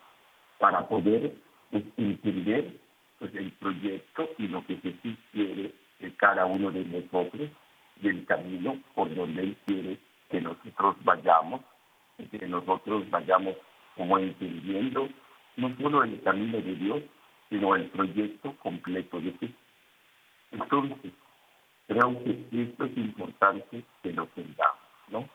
para 0.59 0.87
poder 0.88 1.35
pues, 1.71 1.85
entender 1.97 2.76
pues, 3.19 3.34
el 3.34 3.52
proyecto 3.52 4.28
y 4.39 4.49
lo 4.49 4.65
que 4.67 4.76
Jesús 4.76 5.17
quiere 5.32 5.73
de 6.00 6.15
cada 6.17 6.47
uno 6.47 6.71
de 6.71 6.84
nosotros, 6.84 7.50
del 7.97 8.25
camino 8.26 8.78
por 8.95 9.15
donde 9.15 9.43
Él 9.43 9.56
quiere 9.67 9.99
que 10.30 10.41
nosotros 10.41 10.97
vayamos, 11.04 11.61
y 12.19 12.25
que 12.26 12.47
nosotros 12.47 13.08
vayamos 13.11 13.54
como 13.97 14.19
entendiendo 14.19 15.08
no 15.56 15.76
solo 15.80 16.04
el 16.04 16.21
camino 16.23 16.58
de 16.58 16.75
Dios, 16.75 17.02
sino 17.49 17.75
el 17.75 17.87
proyecto 17.87 18.54
completo 18.58 19.21
de 19.21 19.32
Jesús. 19.32 19.56
Entonces, 20.52 21.13
Creo 21.89 22.23
que 22.23 22.47
esto 22.52 22.84
es 22.84 22.97
importante 22.99 23.82
que 24.02 24.13
lo 24.13 24.26
tengamos, 24.26 24.78
¿no? 25.08 25.26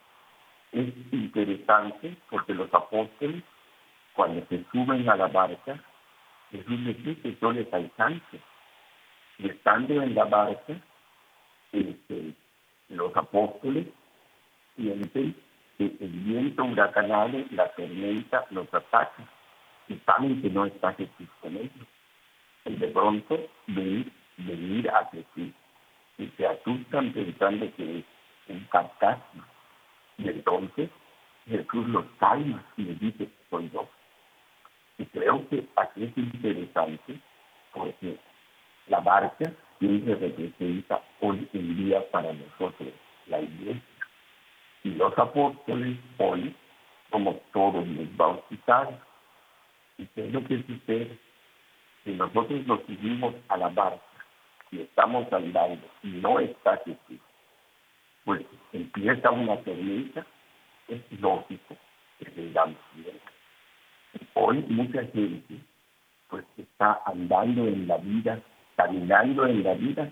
Es 0.71 0.93
interesante 1.11 2.15
porque 2.29 2.53
los 2.53 2.71
apóstoles, 2.71 3.43
cuando 4.13 4.45
se 4.45 4.63
suben 4.71 5.09
a 5.09 5.15
la 5.15 5.27
barca, 5.29 5.83
Jesús 6.51 6.79
les 6.81 7.03
dice, 7.03 7.35
yo 7.41 7.51
les 7.51 7.73
alcance. 7.73 8.39
Y 9.43 9.49
estando 9.49 10.01
en 10.01 10.15
la 10.15 10.23
barca, 10.23 10.73
este, 11.73 12.33
los 12.87 13.13
apóstoles 13.13 13.87
sienten 14.77 15.35
que 15.77 15.83
el 15.99 16.09
viento 16.09 16.63
huracanado, 16.63 17.43
la 17.51 17.67
tormenta 17.75 18.45
los 18.51 18.73
ataca 18.73 19.27
y 19.89 19.95
saben 20.05 20.41
que 20.41 20.49
no 20.49 20.65
está 20.65 20.93
Jesús 20.93 21.27
con 21.41 21.57
ellos. 21.57 21.87
Y 22.63 22.75
de 22.77 22.87
pronto 22.87 23.37
ven 23.67 24.09
venir 24.37 24.89
a 24.89 25.09
Jesús 25.11 25.53
y 26.17 26.27
se 26.37 26.47
asustan 26.47 27.11
pensando 27.11 27.69
que 27.75 27.99
es 27.99 28.05
un 28.47 28.65
fantasma. 28.67 29.45
Y 30.19 30.29
entonces 30.29 30.89
Jesús 31.47 31.85
los 31.89 32.05
calma 32.17 32.63
y 32.77 32.83
les 32.83 32.99
dice, 33.01 33.29
soy 33.49 33.69
yo. 33.73 33.89
Y 34.97 35.05
creo 35.07 35.45
que 35.49 35.67
aquí 35.75 36.05
es 36.05 36.17
interesante 36.17 37.19
porque 37.73 38.17
la 38.87 38.99
barca 38.99 39.51
siempre 39.79 40.15
representa 40.15 41.01
hoy 41.21 41.47
en 41.53 41.77
día 41.77 42.09
para 42.11 42.33
nosotros 42.33 42.89
la 43.27 43.39
iglesia. 43.39 43.81
Y 44.83 44.89
los 44.91 45.17
apóstoles 45.17 45.97
hoy 46.17 46.55
como 47.09 47.35
todos 47.53 47.87
los 47.87 48.17
bautizados. 48.17 48.95
¿Y 49.97 50.05
qué 50.07 50.25
es 50.25 50.33
lo 50.33 50.43
que 50.45 50.63
sucede? 50.63 51.17
Si 52.03 52.11
nosotros 52.11 52.65
nos 52.65 52.81
subimos 52.85 53.35
a 53.49 53.57
la 53.57 53.69
barca 53.69 54.01
si 54.73 54.81
estamos 54.81 55.31
andando 55.31 55.87
y 56.01 56.07
no 56.07 56.39
está 56.39 56.77
Jesús, 56.77 57.21
pues 58.25 58.41
empieza 58.71 59.29
una 59.29 59.57
tormenta, 59.57 60.25
es 60.87 61.01
lógico 61.21 61.75
que 62.17 62.25
tengamos 62.25 62.77
miedo. 62.95 63.19
Hoy 64.33 64.65
mucha 64.69 65.03
gente 65.13 65.59
pues 66.27 66.43
está 66.57 67.01
andando 67.05 67.67
en 67.67 67.87
la 67.87 67.97
vida, 67.97 68.39
caminando 68.75 69.45
en 69.47 69.63
la 69.63 69.73
vida 69.73 70.09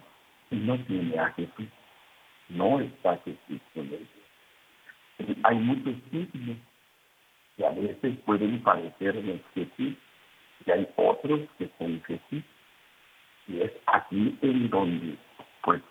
y 0.49 0.55
no 0.55 0.77
tiene 0.85 1.17
a 1.19 1.31
Jesús. 1.33 1.67
No 2.49 2.79
está 2.79 3.17
Jesús 3.25 3.61
con 3.73 3.85
ellos. 3.87 4.07
Hay 5.43 5.57
muchos 5.57 5.95
signos 6.11 6.57
que 7.57 7.65
a 7.65 7.71
veces 7.71 8.17
pueden 8.25 8.61
parecernos 8.63 9.39
Jesús 9.53 9.95
y 10.65 10.71
hay 10.71 10.87
otros 10.95 11.41
que 11.57 11.69
son 11.77 12.01
Jesús. 12.03 12.43
Y 13.47 13.61
es 13.61 13.71
aquí 13.87 14.37
en 14.41 14.69
donde, 14.69 15.17
pues, 15.63 15.81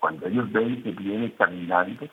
cuando 0.00 0.26
ellos 0.26 0.50
ven 0.52 0.82
que 0.82 0.90
viene 0.92 1.32
caminando, 1.32 2.08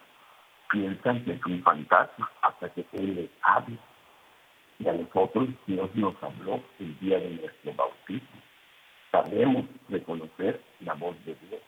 piensan 0.72 1.24
que 1.24 1.34
es 1.34 1.46
un 1.46 1.62
fantasma 1.64 2.32
hasta 2.42 2.70
que 2.70 2.86
Él 2.94 3.16
les 3.16 3.30
habla. 3.42 3.78
Y 4.80 4.88
a 4.88 4.94
nosotros 4.94 5.50
Dios 5.68 5.90
nos 5.96 6.16
habló 6.22 6.62
el 6.80 7.00
día 7.00 7.20
de 7.20 7.30
nuestro 7.32 7.74
bautismo. 7.74 8.42
Sabemos 9.12 9.66
reconocer 9.90 10.62
la 10.82 10.94
voz 10.94 11.16
de 11.26 11.36
Dios. 11.48 11.62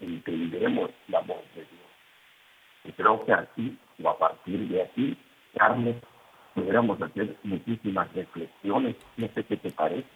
Entendemos 0.00 0.90
la 1.08 1.20
voz 1.20 1.42
de 1.54 1.60
Dios. 1.62 1.82
Y 2.84 2.92
creo 2.92 3.24
que 3.24 3.32
así, 3.32 3.78
o 4.02 4.08
a 4.08 4.18
partir 4.18 4.68
de 4.68 4.82
aquí, 4.82 5.16
Carlos, 5.56 5.96
pudiéramos 6.54 7.00
hacer 7.00 7.36
muchísimas 7.44 8.12
reflexiones. 8.12 8.96
No 9.16 9.28
sé 9.34 9.44
qué 9.44 9.56
te 9.56 9.70
parece. 9.70 10.08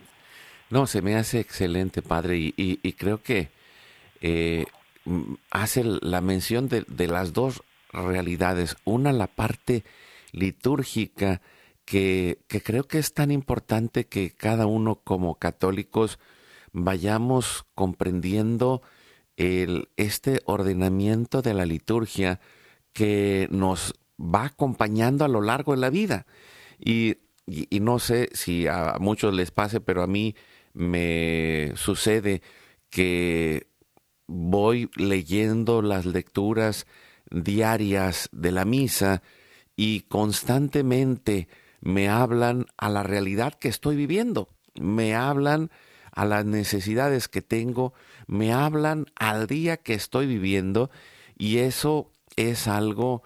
No, 0.68 0.86
se 0.86 1.00
me 1.00 1.14
hace 1.14 1.38
excelente, 1.38 2.02
padre, 2.02 2.36
y, 2.38 2.92
creo 2.94 3.22
que 3.22 3.50
eh, 4.20 4.64
hace 5.50 5.84
la 5.84 6.20
mención 6.20 6.68
de, 6.68 6.84
las 7.06 7.32
dos 7.32 7.62
realidades. 7.92 8.76
Una, 8.84 9.12
la 9.12 9.28
parte 9.28 9.84
litúrgica, 10.32 11.40
que, 11.84 12.38
que, 12.48 12.60
creo 12.60 12.88
que 12.88 12.98
es 12.98 13.14
tan 13.14 13.30
importante 13.30 14.06
que 14.06 14.32
cada 14.32 14.66
uno 14.66 14.96
como 14.96 15.36
católicos 15.36 16.18
vayamos 16.76 17.64
comprendiendo 17.74 18.82
este 19.36 20.40
ordenamiento 20.44 21.40
de 21.40 21.54
la 21.54 21.64
liturgia 21.64 22.38
que 22.92 23.48
nos 23.50 23.94
va 24.20 24.44
acompañando 24.44 25.24
a 25.24 25.28
lo 25.28 25.40
largo 25.40 25.72
de 25.72 25.80
la 25.80 25.90
vida. 25.90 26.26
Y, 26.78 27.16
y 27.46 27.80
no 27.80 27.98
sé 27.98 28.28
si 28.34 28.66
a 28.66 28.96
muchos 29.00 29.32
les 29.34 29.50
pase, 29.50 29.80
pero 29.80 30.02
a 30.02 30.06
mí 30.06 30.36
me 30.74 31.72
sucede 31.76 32.42
que 32.90 33.68
voy 34.26 34.90
leyendo 34.96 35.80
las 35.80 36.04
lecturas 36.04 36.86
diarias 37.30 38.28
de 38.32 38.52
la 38.52 38.66
misa 38.66 39.22
y 39.76 40.02
constantemente 40.02 41.48
me 41.80 42.08
hablan 42.10 42.66
a 42.76 42.90
la 42.90 43.02
realidad 43.02 43.54
que 43.54 43.68
estoy 43.68 43.96
viviendo, 43.96 44.48
me 44.78 45.14
hablan 45.14 45.70
a 46.16 46.24
las 46.24 46.44
necesidades 46.44 47.28
que 47.28 47.42
tengo, 47.42 47.92
me 48.26 48.52
hablan 48.52 49.06
al 49.14 49.46
día 49.46 49.76
que 49.76 49.94
estoy 49.94 50.26
viviendo 50.26 50.90
y 51.38 51.58
eso 51.58 52.10
es 52.36 52.66
algo 52.66 53.22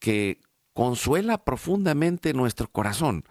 que 0.00 0.40
consuela 0.74 1.44
profundamente 1.44 2.34
nuestro 2.34 2.70
corazón. 2.70 3.24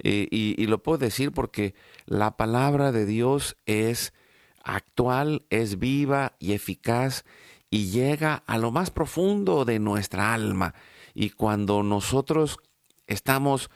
Eh, 0.00 0.28
y, 0.30 0.66
lo 0.66 0.82
puedo 0.82 0.98
decir 0.98 1.32
porque 1.32 1.74
la 2.06 2.36
palabra 2.36 2.92
de 2.92 3.06
Dios 3.06 3.56
es 3.66 4.12
actual, 4.62 5.46
es 5.50 5.78
viva 5.78 6.36
y 6.38 6.52
eficaz 6.52 7.24
y 7.70 7.86
llega 7.86 8.44
a 8.46 8.58
lo 8.58 8.70
más 8.70 8.90
profundo 8.90 9.64
de 9.64 9.78
nuestra 9.78 10.34
alma. 10.34 10.74
Y 11.14 11.30
cuando 11.30 11.82
nosotros 11.82 12.58
estamos 13.06 13.70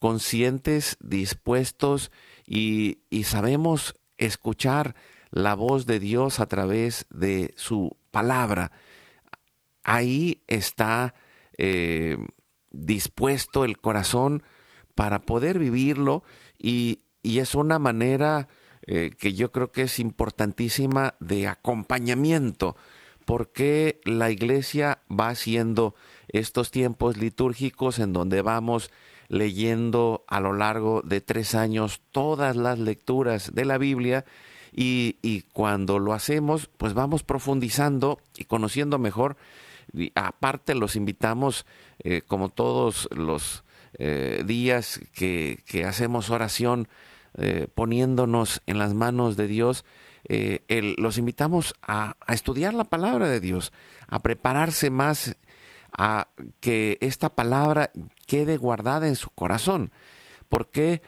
conscientes, 0.00 0.96
dispuestos 1.00 2.10
y, 2.44 2.98
sabemos 3.24 3.94
escuchar 4.18 4.94
la 5.30 5.54
voz 5.54 5.86
de 5.86 5.98
Dios 5.98 6.40
a 6.40 6.46
través 6.46 7.06
de 7.10 7.54
su 7.56 7.96
palabra, 8.10 8.72
ahí 9.82 10.42
está 10.46 11.14
eh, 11.58 12.16
dispuesto 12.70 13.64
el 13.64 13.78
corazón 13.78 14.42
para 14.94 15.22
poder 15.22 15.58
vivirlo 15.58 16.22
y, 16.58 17.00
es 17.22 17.54
una 17.54 17.78
manera 17.78 18.48
eh, 18.86 19.12
que 19.16 19.32
yo 19.32 19.52
creo 19.52 19.70
que 19.70 19.82
es 19.82 20.00
importantísima 20.00 21.14
de 21.20 21.46
acompañamiento, 21.46 22.76
porque 23.24 24.00
la 24.04 24.32
iglesia 24.32 25.02
va 25.08 25.28
haciendo 25.28 25.94
estos 26.26 26.72
tiempos 26.72 27.16
litúrgicos 27.16 28.00
en 28.00 28.12
donde 28.12 28.42
vamos 28.42 28.90
leyendo 29.32 30.24
a 30.28 30.40
lo 30.40 30.52
largo 30.52 31.00
de 31.00 31.22
tres 31.22 31.54
años 31.54 32.02
todas 32.12 32.54
las 32.54 32.78
lecturas 32.78 33.54
de 33.54 33.64
la 33.64 33.78
Biblia 33.78 34.26
y, 34.72 35.16
y 35.22 35.40
cuando 35.54 35.98
lo 35.98 36.12
hacemos 36.12 36.68
pues 36.76 36.92
vamos 36.92 37.22
profundizando 37.22 38.20
y 38.36 38.44
conociendo 38.44 38.98
mejor. 38.98 39.36
Aparte 40.14 40.74
los 40.74 40.96
invitamos, 40.96 41.64
eh, 42.00 42.20
como 42.26 42.50
todos 42.50 43.08
los 43.10 43.64
eh, 43.94 44.42
días 44.46 45.00
que, 45.14 45.62
hacemos 45.86 46.28
oración, 46.28 46.88
eh, 47.38 47.68
poniéndonos 47.74 48.60
en 48.66 48.78
las 48.78 48.92
manos 48.92 49.38
de 49.38 49.48
Dios, 49.48 49.86
los 50.28 51.18
invitamos 51.18 51.74
a, 51.82 52.16
a, 52.26 52.34
estudiar 52.34 52.74
la 52.74 52.84
palabra 52.84 53.28
de 53.28 53.40
Dios, 53.40 53.72
a 54.08 54.20
prepararse 54.20 54.90
más, 54.90 55.36
a 55.90 56.28
que 56.60 56.96
esta 57.00 57.34
palabra 57.34 57.90
quede 58.32 58.56
guardada 58.56 59.08
en 59.08 59.16
su 59.16 59.28
corazón. 59.28 59.92
¿Por 60.48 60.70
qué? 60.70 61.02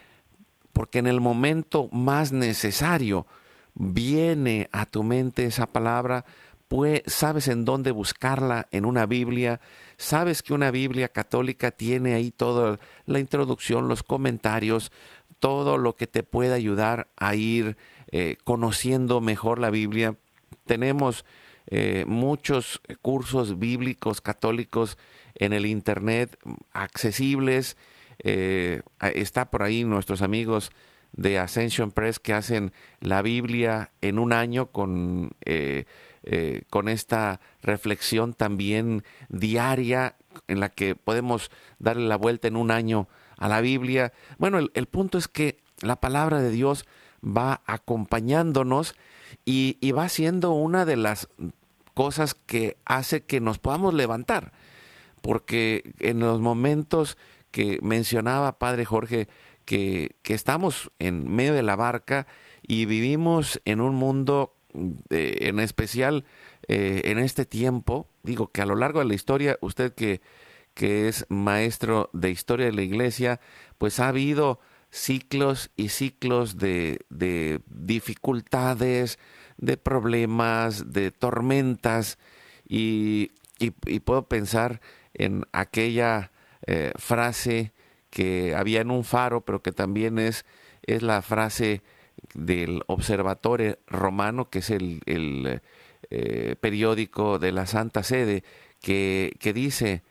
Porque 0.73 0.99
en 0.99 1.07
el 1.07 1.21
momento 1.21 1.89
más 1.91 2.31
necesario 2.31 3.25
viene 3.73 4.69
a 4.71 4.85
tu 4.85 5.01
mente 5.01 5.45
esa 5.45 5.65
palabra 5.65 6.23
pues, 6.67 7.01
sabes 7.07 7.47
en 7.47 7.65
dónde 7.65 7.89
buscarla 7.89 8.67
en 8.69 8.85
una 8.85 9.07
Biblia, 9.07 9.59
sabes 9.97 10.43
que 10.43 10.53
una 10.53 10.69
Biblia 10.69 11.07
católica 11.09 11.71
tiene 11.71 12.13
ahí 12.13 12.29
toda 12.29 12.79
la 13.07 13.17
introducción, 13.17 13.87
los 13.87 14.03
comentarios, 14.03 14.91
todo 15.39 15.79
lo 15.79 15.95
que 15.95 16.05
te 16.05 16.21
puede 16.21 16.53
ayudar 16.53 17.07
a 17.17 17.33
ir 17.33 17.75
eh, 18.11 18.37
conociendo 18.43 19.19
mejor 19.19 19.57
la 19.57 19.71
Biblia. 19.71 20.15
Tenemos 20.67 21.25
eh, 21.67 22.05
muchos 22.07 22.81
cursos 23.01 23.59
bíblicos 23.59 24.21
católicos 24.21 24.97
en 25.35 25.53
el 25.53 25.65
Internet 25.65 26.37
accesibles. 26.71 27.77
Eh, 28.19 28.81
está 29.13 29.49
por 29.49 29.63
ahí 29.63 29.83
nuestros 29.83 30.21
amigos 30.21 30.71
de 31.11 31.39
Ascension 31.39 31.91
Press 31.91 32.19
que 32.19 32.33
hacen 32.33 32.71
la 32.99 33.21
Biblia 33.21 33.91
en 34.01 34.19
un 34.19 34.33
año 34.33 34.67
con 34.67 35.31
eh, 36.27 36.63
con 36.71 36.89
esta 36.89 37.39
reflexión 37.61 38.33
también 38.33 39.03
diaria 39.29 40.15
en 40.47 40.59
la 40.59 40.69
que 40.69 40.95
podemos 40.95 41.51
darle 41.77 42.07
la 42.07 42.15
vuelta 42.15 42.47
en 42.47 42.55
un 42.55 42.71
año 42.71 43.07
a 43.37 43.47
la 43.47 43.61
Biblia. 43.61 44.11
Bueno, 44.39 44.57
el, 44.57 44.85
punto 44.87 45.19
es 45.19 45.27
que 45.27 45.59
la 45.81 45.97
palabra 45.97 46.41
de 46.41 46.49
Dios 46.49 46.87
va 47.23 47.61
acompañándonos 47.67 48.95
y, 49.43 49.91
va 49.91 50.09
siendo 50.09 50.51
una 50.51 50.85
de 50.85 50.97
las 50.97 51.27
cosas 51.93 52.33
que 52.33 52.77
hace 52.85 53.23
que 53.23 53.41
nos 53.41 53.59
podamos 53.59 53.93
levantar. 53.93 54.53
Porque 55.21 55.93
en 55.99 56.19
los 56.19 56.39
momentos 56.39 57.17
que 57.51 57.79
mencionaba 57.81 58.59
Padre 58.59 58.85
Jorge, 58.85 59.27
que, 59.65 60.15
que 60.21 60.33
estamos 60.33 60.91
en 60.99 61.29
medio 61.29 61.53
de 61.53 61.63
la 61.63 61.75
barca 61.75 62.27
y 62.61 62.85
vivimos 62.85 63.61
en 63.65 63.81
un 63.81 63.95
mundo 63.95 64.55
en 65.09 65.59
especial 65.59 66.25
eh, 66.67 67.03
en 67.05 67.19
este 67.19 67.45
tiempo, 67.45 68.07
digo 68.23 68.47
que 68.51 68.61
a 68.61 68.65
lo 68.65 68.75
largo 68.75 68.99
de 68.99 69.05
la 69.05 69.13
historia, 69.13 69.57
usted 69.61 69.93
que, 69.93 70.21
que 70.73 71.07
es 71.07 71.25
maestro 71.29 72.09
de 72.13 72.31
historia 72.31 72.65
de 72.65 72.73
la 72.73 72.81
iglesia, 72.81 73.39
pues 73.77 73.99
ha 73.99 74.07
habido 74.07 74.59
ciclos 74.95 75.71
y 75.75 75.89
ciclos 75.89 76.57
de, 76.57 77.01
de 77.09 77.59
dificultades, 77.67 79.19
de 79.57 79.75
problemas, 79.75 80.93
de 80.93 81.11
tormentas, 81.11 82.17
y, 82.65 83.31
y, 83.59 83.71
puedo 83.99 84.27
pensar 84.27 84.79
en 85.13 85.45
aquella 85.51 86.31
eh, 86.65 86.93
frase 86.95 87.73
que 88.09 88.55
había 88.55 88.79
en 88.79 88.89
un 88.89 89.03
faro, 89.03 89.41
pero 89.41 89.61
que 89.61 89.73
también 89.73 90.17
es, 90.17 90.45
es 90.83 91.03
la 91.03 91.21
frase 91.21 91.83
del 92.33 92.81
Observatorio 92.87 93.77
Romano, 93.87 94.49
que 94.49 94.59
es 94.59 94.69
el, 94.69 95.01
eh, 96.09 96.55
periódico 96.61 97.37
de 97.37 97.51
la 97.51 97.65
Santa 97.65 98.01
Sede, 98.01 98.45
que, 98.81 99.51
dice, 99.53 100.03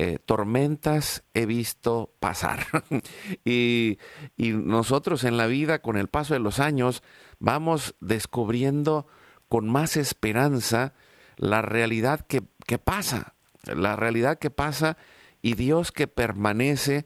eh, 0.00 0.20
tormentas 0.24 1.24
he 1.34 1.44
visto 1.44 2.14
pasar. 2.20 2.68
y, 3.44 3.98
nosotros 4.36 5.24
en 5.24 5.36
la 5.36 5.48
vida, 5.48 5.80
con 5.80 5.96
el 5.96 6.06
paso 6.06 6.34
de 6.34 6.40
los 6.40 6.60
años, 6.60 7.02
vamos 7.40 7.96
descubriendo 7.98 9.08
con 9.48 9.68
más 9.68 9.96
esperanza 9.96 10.94
la 11.36 11.62
realidad 11.62 12.20
que, 12.20 12.44
que 12.64 12.78
pasa, 12.78 13.34
la 13.64 13.96
realidad 13.96 14.38
que 14.38 14.50
pasa 14.50 14.96
y 15.42 15.54
Dios 15.56 15.90
que 15.90 16.06
permanece 16.06 17.04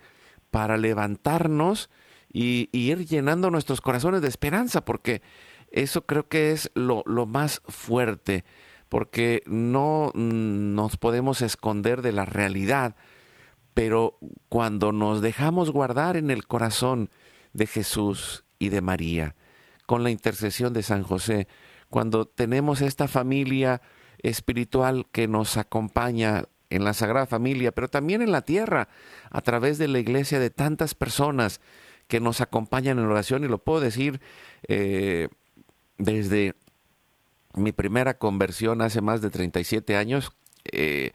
para 0.50 0.76
levantarnos 0.76 1.88
y, 2.30 2.68
ir 2.72 3.06
llenando 3.06 3.50
nuestros 3.50 3.80
corazones 3.80 4.20
de 4.20 4.28
esperanza, 4.28 4.84
porque 4.84 5.22
eso 5.70 6.04
creo 6.04 6.28
que 6.28 6.52
es 6.52 6.70
lo, 6.74 7.04
más 7.24 7.62
fuerte, 7.68 8.44
porque 8.92 9.42
no 9.46 10.12
nos 10.12 10.98
podemos 10.98 11.40
esconder 11.40 12.02
de 12.02 12.12
la 12.12 12.26
realidad, 12.26 12.94
pero 13.72 14.18
cuando 14.50 14.92
nos 14.92 15.22
dejamos 15.22 15.70
guardar 15.70 16.18
en 16.18 16.30
el 16.30 16.46
corazón 16.46 17.08
de 17.54 17.66
Jesús 17.66 18.44
y 18.58 18.68
de 18.68 18.82
María, 18.82 19.34
con 19.86 20.02
la 20.02 20.10
intercesión 20.10 20.74
de 20.74 20.82
San 20.82 21.04
José, 21.04 21.48
cuando 21.88 22.26
tenemos 22.26 22.82
esta 22.82 23.08
familia 23.08 23.80
espiritual 24.18 25.06
que 25.10 25.26
nos 25.26 25.56
acompaña 25.56 26.44
en 26.68 26.84
la 26.84 26.92
Sagrada 26.92 27.24
Familia, 27.24 27.72
pero 27.72 27.88
también 27.88 28.20
en 28.20 28.30
la 28.30 28.42
tierra, 28.42 28.90
a 29.30 29.40
través 29.40 29.78
de 29.78 29.88
la 29.88 30.00
iglesia 30.00 30.38
de 30.38 30.50
tantas 30.50 30.94
personas 30.94 31.62
que 32.08 32.20
nos 32.20 32.42
acompañan 32.42 32.98
en 32.98 33.06
oración 33.06 33.42
y 33.42 33.48
lo 33.48 33.56
puedo 33.56 33.80
decir 33.80 34.20
eh, 34.68 35.28
desde 35.96 36.56
mi 37.54 37.72
primera 37.72 38.18
conversión 38.18 38.82
hace 38.82 39.00
más 39.00 39.20
de 39.20 39.30
37 39.30 39.96
años, 39.96 40.32
eh, 40.70 41.12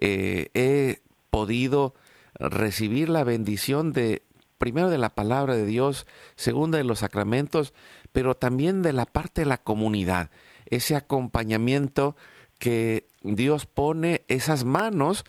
eh, 0.00 0.50
he 0.54 1.02
podido 1.30 1.94
recibir 2.34 3.08
la 3.08 3.24
bendición 3.24 3.92
de, 3.92 4.22
primero 4.58 4.90
de 4.90 4.98
la 4.98 5.14
palabra 5.14 5.54
de 5.54 5.66
Dios, 5.66 6.06
segunda 6.36 6.78
de 6.78 6.84
los 6.84 7.00
sacramentos, 7.00 7.74
pero 8.12 8.36
también 8.36 8.82
de 8.82 8.92
la 8.92 9.06
parte 9.06 9.42
de 9.42 9.46
la 9.46 9.58
comunidad, 9.58 10.30
ese 10.66 10.96
acompañamiento 10.96 12.16
que 12.58 13.06
Dios 13.22 13.66
pone 13.66 14.24
esas 14.28 14.64
manos 14.64 15.24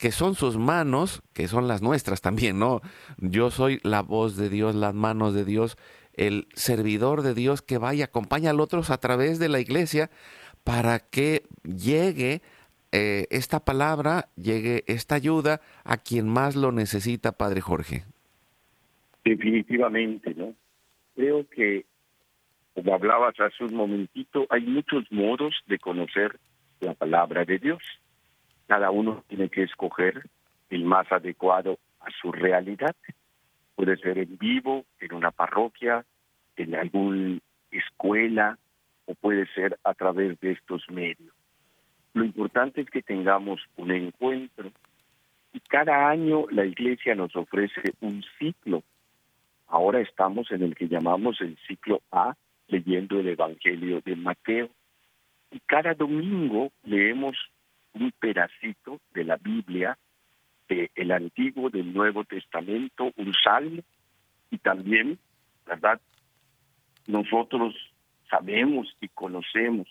que 0.00 0.12
son 0.12 0.34
sus 0.34 0.56
manos, 0.56 1.22
que 1.34 1.46
son 1.46 1.68
las 1.68 1.82
nuestras 1.82 2.22
también, 2.22 2.58
¿no? 2.58 2.80
Yo 3.18 3.50
soy 3.50 3.80
la 3.82 4.00
voz 4.00 4.34
de 4.34 4.48
Dios, 4.48 4.74
las 4.74 4.94
manos 4.94 5.34
de 5.34 5.44
Dios, 5.44 5.76
el 6.26 6.46
servidor 6.54 7.22
de 7.22 7.34
Dios 7.34 7.62
que 7.62 7.78
vaya, 7.78 8.06
acompaña 8.06 8.50
a 8.50 8.54
otros 8.54 8.90
a 8.90 8.98
través 8.98 9.38
de 9.38 9.48
la 9.48 9.60
iglesia 9.60 10.10
para 10.64 10.98
que 10.98 11.42
llegue 11.64 12.42
eh, 12.92 13.26
esta 13.30 13.60
palabra, 13.60 14.28
llegue 14.36 14.84
esta 14.86 15.14
ayuda 15.14 15.60
a 15.84 15.96
quien 15.96 16.28
más 16.28 16.56
lo 16.56 16.72
necesita, 16.72 17.32
Padre 17.32 17.60
Jorge. 17.60 18.04
Definitivamente, 19.24 20.34
¿no? 20.34 20.54
Creo 21.14 21.48
que, 21.48 21.86
como 22.74 22.94
hablabas 22.94 23.38
hace 23.40 23.64
un 23.64 23.74
momentito, 23.74 24.46
hay 24.50 24.62
muchos 24.62 25.10
modos 25.10 25.54
de 25.66 25.78
conocer 25.78 26.38
la 26.80 26.94
palabra 26.94 27.44
de 27.44 27.58
Dios 27.58 27.82
cada 28.70 28.92
uno 28.92 29.24
tiene 29.26 29.48
que 29.48 29.64
escoger 29.64 30.28
el 30.68 30.84
más 30.84 31.10
adecuado 31.10 31.80
a 31.98 32.06
su 32.22 32.30
realidad. 32.30 32.94
Puede 33.80 33.96
ser 33.96 34.18
en 34.18 34.36
vivo, 34.36 34.84
en 34.98 35.14
una 35.14 35.30
parroquia, 35.30 36.04
en 36.54 36.74
alguna 36.74 37.38
escuela, 37.70 38.58
o 39.06 39.14
puede 39.14 39.46
ser 39.54 39.78
a 39.84 39.94
través 39.94 40.38
de 40.40 40.50
estos 40.50 40.84
medios. 40.90 41.34
Lo 42.12 42.22
importante 42.22 42.82
es 42.82 42.90
que 42.90 43.00
tengamos 43.00 43.62
un 43.78 43.90
encuentro 43.90 44.70
y 45.54 45.60
cada 45.60 46.10
año 46.10 46.44
la 46.50 46.66
iglesia 46.66 47.14
nos 47.14 47.34
ofrece 47.34 47.94
un 48.02 48.22
ciclo. 48.38 48.82
Ahora 49.66 50.00
estamos 50.02 50.52
en 50.52 50.62
el 50.62 50.74
que 50.74 50.86
llamamos 50.86 51.40
el 51.40 51.56
ciclo 51.66 52.02
A, 52.12 52.34
leyendo 52.68 53.18
el 53.18 53.28
Evangelio 53.28 54.02
de 54.04 54.14
Mateo. 54.14 54.68
Y 55.50 55.58
cada 55.60 55.94
domingo 55.94 56.70
leemos 56.84 57.34
un 57.94 58.12
pedacito 58.20 59.00
de 59.14 59.24
la 59.24 59.38
Biblia, 59.38 59.96
del 60.70 61.10
Antiguo, 61.10 61.70
del 61.70 61.92
Nuevo 61.92 62.24
Testamento, 62.24 63.10
un 63.16 63.34
salmo, 63.42 63.82
y 64.50 64.58
también, 64.58 65.18
¿verdad? 65.66 66.00
Nosotros 67.06 67.74
sabemos 68.28 68.94
y 69.00 69.08
conocemos 69.08 69.88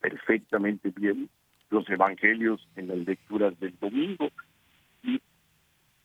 perfectamente 0.00 0.90
bien 0.90 1.30
los 1.70 1.88
evangelios 1.88 2.66
en 2.76 2.88
las 2.88 2.98
lecturas 2.98 3.58
del 3.58 3.78
domingo 3.78 4.28
y 5.02 5.20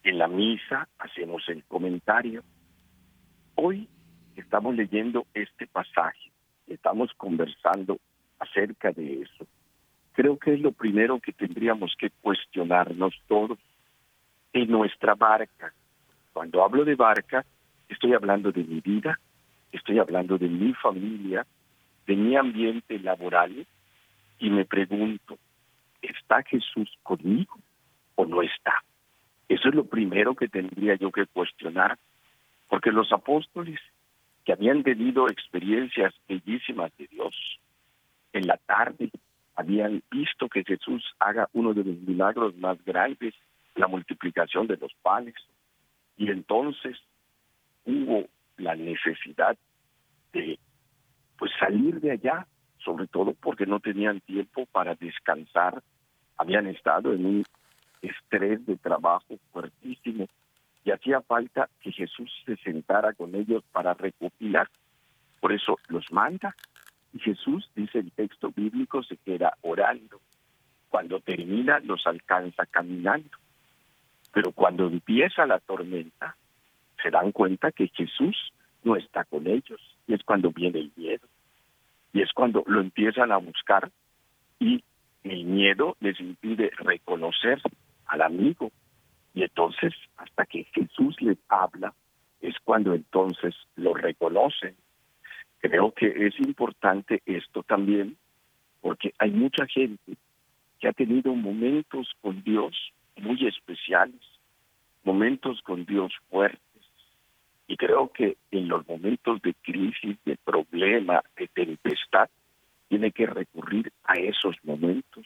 en 0.03 0.17
la 0.17 0.27
misa 0.27 0.87
hacemos 0.97 1.43
el 1.49 1.63
comentario. 1.65 2.43
Hoy 3.55 3.87
estamos 4.35 4.75
leyendo 4.75 5.27
este 5.33 5.67
pasaje, 5.67 6.31
estamos 6.67 7.13
conversando 7.15 7.99
acerca 8.39 8.91
de 8.91 9.21
eso. 9.21 9.45
Creo 10.13 10.37
que 10.37 10.53
es 10.53 10.59
lo 10.59 10.71
primero 10.71 11.19
que 11.19 11.31
tendríamos 11.31 11.95
que 11.97 12.09
cuestionarnos 12.21 13.13
todos 13.27 13.57
en 14.53 14.69
nuestra 14.71 15.15
barca. 15.15 15.73
Cuando 16.33 16.63
hablo 16.63 16.83
de 16.85 16.95
barca, 16.95 17.45
estoy 17.87 18.13
hablando 18.13 18.51
de 18.51 18.63
mi 18.63 18.81
vida, 18.81 19.19
estoy 19.71 19.99
hablando 19.99 20.37
de 20.37 20.47
mi 20.47 20.73
familia, 20.73 21.45
de 22.07 22.15
mi 22.15 22.35
ambiente 22.35 22.99
laboral, 22.99 23.65
y 24.39 24.49
me 24.49 24.65
pregunto, 24.65 25.37
¿está 26.01 26.41
Jesús 26.43 26.89
conmigo 27.03 27.59
o 28.15 28.25
no 28.25 28.41
está? 28.41 28.83
Eso 29.47 29.69
es 29.69 29.75
lo 29.75 29.85
primero 29.85 30.35
que 30.35 30.47
tendría 30.47 30.95
yo 30.95 31.11
que 31.11 31.25
cuestionar, 31.25 31.97
porque 32.67 32.91
los 32.91 33.11
apóstoles 33.11 33.79
que 34.45 34.53
habían 34.53 34.83
tenido 34.83 35.27
experiencias 35.27 36.13
bellísimas 36.27 36.91
de 36.97 37.07
Dios, 37.07 37.59
en 38.33 38.47
la 38.47 38.57
tarde 38.57 39.09
habían 39.59 40.01
visto 40.09 40.47
que 40.47 40.63
Jesús 40.63 41.03
haga 41.19 41.49
uno 41.51 41.73
de 41.73 41.83
los 41.83 41.97
milagros 41.97 42.55
más 42.55 42.81
grandes, 42.85 43.33
la 43.75 43.87
multiplicación 43.87 44.67
de 44.67 44.77
los 44.77 44.93
panes, 45.01 45.35
y 46.15 46.29
entonces 46.31 46.97
hubo 47.85 48.25
la 48.55 48.75
necesidad 48.75 49.57
de 50.31 50.57
pues 51.37 51.51
salir 51.59 51.99
de 51.99 52.11
allá 52.11 52.47
sobre 52.85 53.07
todo 53.07 53.33
porque 53.33 53.65
no 53.65 53.81
tenían 53.81 54.21
tiempo 54.21 54.65
para 54.71 54.95
descansar, 54.95 55.83
habían 56.37 56.67
estado 56.67 57.11
en 57.11 57.25
un 57.25 57.43
estrés 58.01 58.65
de 58.65 58.77
trabajo 58.77 59.37
fuertísimo 59.51 60.27
y 60.85 60.91
hacía 60.91 61.19
falta 61.21 61.69
que 61.81 61.91
Jesús 61.91 62.31
se 62.45 62.55
sentara 62.57 63.11
con 63.11 63.35
ellos 63.35 63.61
para 63.73 63.93
recopilar. 63.93 64.69
Por 65.41 65.51
eso 65.51 65.77
los 65.89 66.09
manda 66.13 66.55
y 67.13 67.19
Jesús, 67.19 67.69
dice 67.75 67.99
el 67.99 68.11
texto 68.11 68.51
bíblico, 68.51 69.03
se 69.03 69.17
queda 69.17 69.57
orando. 69.61 70.21
Cuando 70.89 71.19
termina 71.19 71.79
los 71.79 72.05
alcanza 72.05 72.65
caminando. 72.65 73.37
Pero 74.33 74.51
cuando 74.51 74.87
empieza 74.87 75.45
la 75.45 75.59
tormenta, 75.59 76.35
se 77.01 77.09
dan 77.09 77.31
cuenta 77.31 77.71
que 77.71 77.87
Jesús 77.89 78.35
no 78.83 78.95
está 78.95 79.23
con 79.25 79.47
ellos 79.47 79.79
y 80.07 80.13
es 80.13 80.23
cuando 80.23 80.51
viene 80.51 80.79
el 80.79 80.91
miedo. 80.95 81.27
Y 82.13 82.21
es 82.21 82.31
cuando 82.33 82.63
lo 82.67 82.81
empiezan 82.81 83.31
a 83.31 83.37
buscar 83.37 83.91
y 84.59 84.83
el 85.23 85.45
miedo 85.45 85.95
les 85.99 86.19
impide 86.19 86.71
reconocer 86.77 87.61
al 88.05 88.21
amigo. 88.21 88.71
Y 89.33 89.43
entonces, 89.43 89.93
hasta 90.17 90.45
que 90.45 90.65
Jesús 90.73 91.15
les 91.21 91.37
habla, 91.47 91.93
es 92.41 92.55
cuando 92.63 92.93
entonces 92.93 93.55
lo 93.75 93.93
reconocen. 93.93 94.75
Creo 95.59 95.91
que 95.91 96.07
es 96.27 96.39
importante 96.39 97.21
esto 97.25 97.63
también, 97.63 98.17
porque 98.81 99.13
hay 99.19 99.31
mucha 99.31 99.65
gente 99.67 100.15
que 100.79 100.87
ha 100.87 100.93
tenido 100.93 101.33
momentos 101.35 102.11
con 102.21 102.41
Dios 102.43 102.75
muy 103.17 103.45
especiales, 103.45 104.21
momentos 105.03 105.61
con 105.61 105.85
Dios 105.85 106.13
fuertes, 106.29 106.59
y 107.67 107.75
creo 107.75 108.11
que 108.11 108.37
en 108.51 108.67
los 108.67 108.87
momentos 108.87 109.41
de 109.41 109.53
crisis, 109.53 110.17
de 110.25 110.37
problema, 110.37 111.21
de 111.37 111.47
tempestad, 111.49 112.29
tiene 112.87 113.11
que 113.11 113.27
recurrir 113.27 113.91
a 114.05 114.13
esos 114.13 114.55
momentos, 114.63 115.25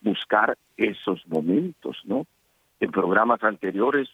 buscar 0.00 0.56
esos 0.76 1.26
momentos, 1.26 2.00
¿no? 2.04 2.26
En 2.80 2.90
programas 2.90 3.42
anteriores 3.42 4.08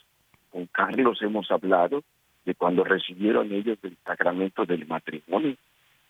con 0.50 0.66
Carlos 0.66 1.20
hemos 1.22 1.50
hablado 1.50 2.02
de 2.44 2.54
cuando 2.54 2.84
recibieron 2.84 3.52
ellos 3.52 3.78
el 3.82 3.96
sacramento 4.04 4.64
del 4.64 4.86
matrimonio. 4.86 5.56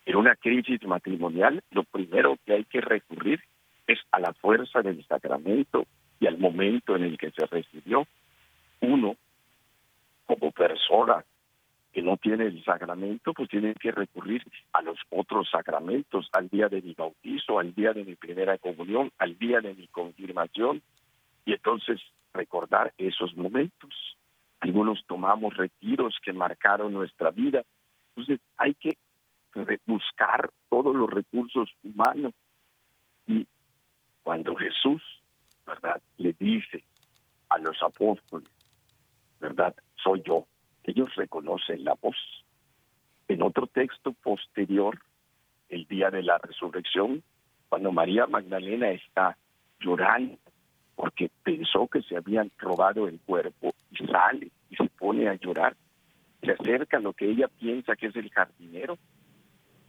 En 0.07 0.17
una 0.17 0.37
crisis 0.37 0.83
matrimonial, 0.85 1.63
lo 1.71 1.85
primero 1.85 2.37
que 2.45 2.55
hay 2.55 2.65
que 2.65 2.81
recurrir 2.81 3.41
es 3.87 3.99
a 4.11 4.21
la 4.21 4.33
fuerza 4.35 4.83
del 4.83 5.05
sacramento 5.07 5.87
y 6.21 6.27
al 6.27 6.39
momento 6.39 6.97
en 6.97 7.05
el 7.05 7.19
que 7.19 7.31
se 7.31 7.47
recibió. 7.47 8.07
Uno, 8.81 9.17
como 10.27 10.51
persona, 10.51 11.25
que 11.93 12.03
no 12.03 12.17
tiene 12.17 12.47
el 12.47 12.63
sacramento, 12.65 13.33
pues 13.33 13.49
tiene 13.49 13.73
que 13.75 13.93
recurrir 13.93 14.43
a 14.73 14.83
los 14.83 14.99
otros 15.11 15.49
sacramentos, 15.49 16.29
al 16.33 16.49
día 16.49 16.69
de 16.69 16.83
mi 16.83 16.93
bautizo, 16.93 17.61
al 17.61 17.73
día 17.73 17.93
de 17.93 18.05
mi 18.05 18.17
primera 18.17 18.59
comunión, 18.59 19.13
al 19.19 19.39
día 19.39 19.61
de 19.61 19.75
mi 19.75 19.87
confirmación, 19.87 20.83
y 21.47 21.53
entonces 21.53 22.01
recordar 22.33 22.93
esos 22.99 23.37
momentos. 23.37 24.17
Algunos 24.65 25.05
tomamos 25.07 25.55
retiros 25.55 26.17
que 26.25 26.33
marcaron 26.33 26.95
nuestra 26.95 27.31
vida, 27.31 27.63
entonces 28.09 28.41
hay 28.57 28.73
que 28.73 28.97
buscar 29.85 30.51
todos 30.71 30.97
los 30.97 31.11
recursos 31.11 31.69
humanos. 31.83 32.33
Y 33.27 33.47
cuando 34.23 34.57
Jesús, 34.57 35.03
¿verdad?, 35.67 36.01
le 36.17 36.35
dice 36.39 36.83
a 37.51 37.59
los 37.59 37.77
apóstoles, 37.83 38.49
¿verdad?, 39.39 39.75
soy 40.03 40.23
yo 40.25 40.47
ellos 40.85 41.15
reconocen 41.15 41.85
la 41.85 41.95
voz. 42.01 42.17
En 43.29 43.43
otro 43.43 43.67
texto 43.67 44.15
posterior, 44.15 44.99
el 45.69 45.85
día 45.87 46.11
de 46.11 46.23
la 46.23 46.39
resurrección, 46.39 47.23
cuando 47.69 47.93
María 47.93 48.27
Magdalena 48.27 48.91
está 48.93 49.37
llorando 49.79 50.39
porque 50.97 51.31
pensó 51.43 51.89
que 51.89 52.03
se 52.03 52.17
habían 52.17 52.51
robado 52.59 53.09
el 53.09 53.21
cuerpo 53.21 53.75
y 53.91 54.07
sale 54.07 54.51
y 54.71 54.77
se 54.77 54.89
pone 54.99 55.29
a 55.29 55.35
llorar, 55.35 55.77
se 56.43 56.53
acerca 56.53 56.99
a 56.99 57.01
lo 57.01 57.13
que 57.13 57.31
ella 57.31 57.49
piensa 57.49 57.97
que 57.97 58.07
es 58.07 58.17
el 58.17 58.31
jardinero 58.31 58.99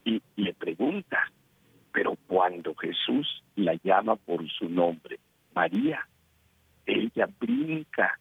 y 0.03 0.21
le 0.35 0.53
pregunta, 0.53 1.31
pero 1.91 2.15
cuando 2.27 2.75
Jesús 2.75 3.43
la 3.55 3.75
llama 3.83 4.15
por 4.15 4.47
su 4.49 4.69
nombre, 4.69 5.19
María, 5.53 6.07
ella 6.85 7.27
brinca 7.39 8.19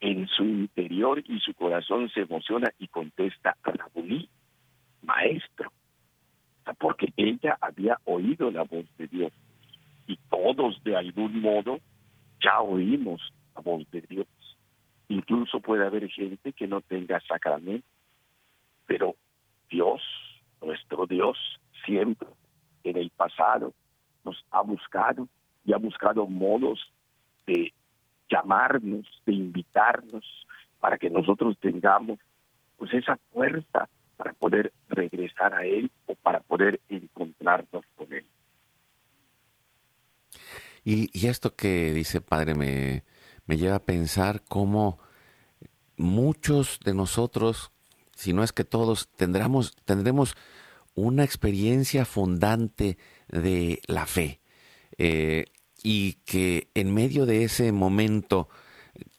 en 0.00 0.26
su 0.28 0.44
interior 0.44 1.22
y 1.26 1.38
su 1.40 1.54
corazón 1.54 2.10
se 2.10 2.20
emociona 2.20 2.72
y 2.78 2.88
contesta 2.88 3.56
a 3.62 3.70
Rabuni, 3.70 4.28
maestro, 5.02 5.72
porque 6.78 7.12
ella 7.16 7.56
había 7.60 7.98
oído 8.04 8.50
la 8.50 8.62
voz 8.62 8.84
de 8.98 9.06
Dios 9.06 9.32
y 10.06 10.16
todos 10.28 10.82
de 10.84 10.96
algún 10.96 11.40
modo 11.40 11.78
ya 12.42 12.60
oímos 12.60 13.20
la 13.54 13.60
voz 13.60 13.88
de 13.90 14.00
Dios. 14.02 14.26
Incluso 15.08 15.60
puede 15.60 15.86
haber 15.86 16.08
gente 16.08 16.52
que 16.52 16.66
no 16.66 16.80
tenga 16.80 17.20
sacramento, 17.20 17.86
pero 18.86 19.14
Dios, 19.70 20.00
nuestro 20.60 21.06
Dios, 21.06 21.38
siempre 21.84 22.28
en 22.84 22.96
el 22.96 23.10
pasado 23.10 23.72
nos 24.24 24.44
ha 24.50 24.62
buscado 24.62 25.28
y 25.64 25.72
ha 25.72 25.78
buscado 25.78 26.26
modos 26.26 26.80
de 27.46 27.72
llamarnos, 28.28 29.06
de 29.26 29.34
invitarnos, 29.34 30.24
para 30.80 30.98
que 30.98 31.10
nosotros 31.10 31.56
tengamos 31.60 32.18
pues 32.76 32.92
esa 32.94 33.16
fuerza 33.32 33.88
para 34.16 34.32
poder 34.32 34.72
regresar 34.88 35.54
a 35.54 35.64
Él 35.64 35.90
o 36.06 36.14
para 36.16 36.40
poder 36.40 36.80
encontrarnos 36.88 37.84
con 37.94 38.12
Él. 38.12 38.26
Y, 40.84 41.26
esto 41.26 41.54
que 41.54 41.92
dice 41.92 42.20
Padre 42.20 42.54
me, 42.54 43.04
me 43.46 43.56
lleva 43.56 43.76
a 43.76 43.82
pensar 43.82 44.42
cómo 44.48 44.98
muchos 45.96 46.80
de 46.84 46.94
nosotros, 46.94 47.70
si 48.16 48.32
no 48.32 48.42
es 48.42 48.52
que 48.52 48.64
todos, 48.64 49.08
tendremos, 49.16 49.76
tendremos 49.84 50.34
una 50.94 51.24
experiencia 51.24 52.04
fundante 52.04 52.98
de 53.28 53.80
la 53.86 54.06
fe. 54.06 54.40
Eh, 54.98 55.46
y 55.82 56.14
que 56.24 56.68
en 56.74 56.94
medio 56.94 57.26
de 57.26 57.44
ese 57.44 57.72
momento 57.72 58.48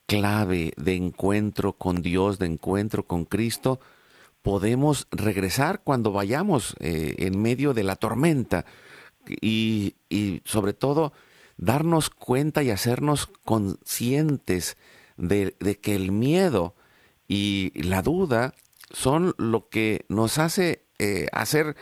clave 0.06 0.74
de 0.78 0.96
encuentro 0.96 1.74
con 1.74 2.02
Dios, 2.02 2.40
de 2.40 2.46
encuentro 2.46 3.06
con 3.06 3.26
Cristo, 3.26 3.80
podemos 4.42 5.08
regresar 5.12 5.82
cuando 5.84 6.12
vayamos 6.12 6.76
eh, 6.80 7.16
en 7.20 7.42
medio 7.42 7.74
de 7.74 7.84
la 7.84 7.96
tormenta 7.96 8.66
y, 9.42 9.96
sobre 10.44 10.74
todo 10.74 11.14
darnos 11.58 12.10
cuenta 12.10 12.64
y 12.64 12.72
hacernos 12.72 13.28
conscientes 13.46 14.78
de, 15.18 15.56
que 15.82 15.96
el 15.96 16.12
miedo 16.12 16.76
y 17.28 17.72
la 17.82 18.02
duda 18.02 18.54
son 18.92 19.34
lo 19.38 19.70
que 19.70 20.06
nos 20.10 20.38
hace 20.38 20.86
eh, 21.00 21.28
hacer 21.32 21.76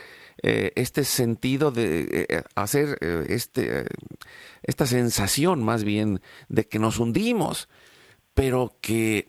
eh, 0.44 0.72
este 0.76 1.04
sentido 1.04 1.72
de 1.72 2.44
hacer 2.56 2.98
este, 3.30 3.86
esta 4.64 4.86
sensación 4.86 5.64
más 5.64 5.84
bien 5.84 6.22
de 6.50 6.68
que 6.68 6.80
nos 6.80 7.00
hundimos, 7.00 7.70
pero 8.34 8.78
que 8.82 9.28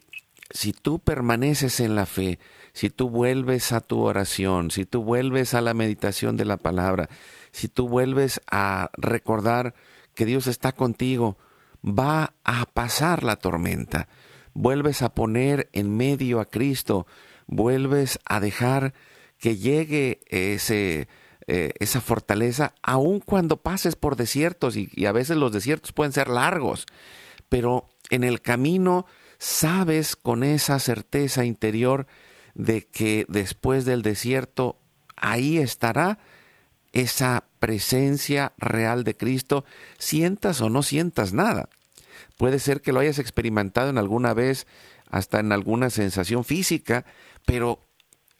si 0.50 0.72
tú 0.72 0.98
permaneces 0.98 1.80
en 1.80 1.94
la 1.94 2.06
fe, 2.06 2.38
si 2.72 2.90
tú 2.90 3.10
vuelves 3.10 3.72
a 3.72 3.80
tu 3.80 4.00
oración, 4.00 4.70
si 4.70 4.84
tú 4.84 5.02
vuelves 5.02 5.54
a 5.54 5.60
la 5.60 5.74
meditación 5.74 6.36
de 6.36 6.44
la 6.44 6.56
palabra, 6.56 7.08
si 7.50 7.68
tú 7.68 7.88
vuelves 7.88 8.40
a 8.50 8.90
recordar 8.96 9.74
que 10.14 10.26
Dios 10.26 10.46
está 10.46 10.72
contigo, 10.72 11.38
va 11.84 12.34
a 12.44 12.66
pasar 12.66 13.22
la 13.22 13.36
tormenta. 13.36 14.08
Vuelves 14.54 15.02
a 15.02 15.14
poner 15.14 15.68
en 15.72 15.96
medio 15.96 16.40
a 16.40 16.46
Cristo, 16.46 17.06
vuelves 17.46 18.18
a 18.24 18.40
dejar 18.40 18.94
que 19.38 19.56
llegue 19.56 20.20
ese, 20.28 21.08
eh, 21.46 21.72
esa 21.78 22.00
fortaleza, 22.00 22.74
aun 22.82 23.20
cuando 23.20 23.56
pases 23.56 23.96
por 23.96 24.16
desiertos, 24.16 24.76
y, 24.76 24.88
y 24.92 25.06
a 25.06 25.12
veces 25.12 25.36
los 25.36 25.52
desiertos 25.52 25.92
pueden 25.92 26.12
ser 26.12 26.28
largos, 26.28 26.86
pero 27.48 27.88
en 28.10 28.24
el 28.24 28.40
camino 28.40 29.06
sabes 29.38 30.14
con 30.14 30.44
esa 30.44 30.78
certeza 30.78 31.44
interior 31.44 32.06
de 32.54 32.86
que 32.86 33.24
después 33.28 33.84
del 33.84 34.02
desierto 34.02 34.78
ahí 35.16 35.58
estará 35.58 36.18
esa 36.92 37.44
presencia 37.62 38.54
real 38.58 39.04
de 39.04 39.16
Cristo, 39.16 39.64
sientas 39.96 40.60
o 40.60 40.68
no 40.68 40.82
sientas 40.82 41.32
nada. 41.32 41.68
Puede 42.36 42.58
ser 42.58 42.80
que 42.80 42.90
lo 42.90 42.98
hayas 42.98 43.20
experimentado 43.20 43.88
en 43.88 43.98
alguna 43.98 44.34
vez, 44.34 44.66
hasta 45.08 45.38
en 45.38 45.52
alguna 45.52 45.88
sensación 45.88 46.42
física, 46.42 47.04
pero 47.46 47.78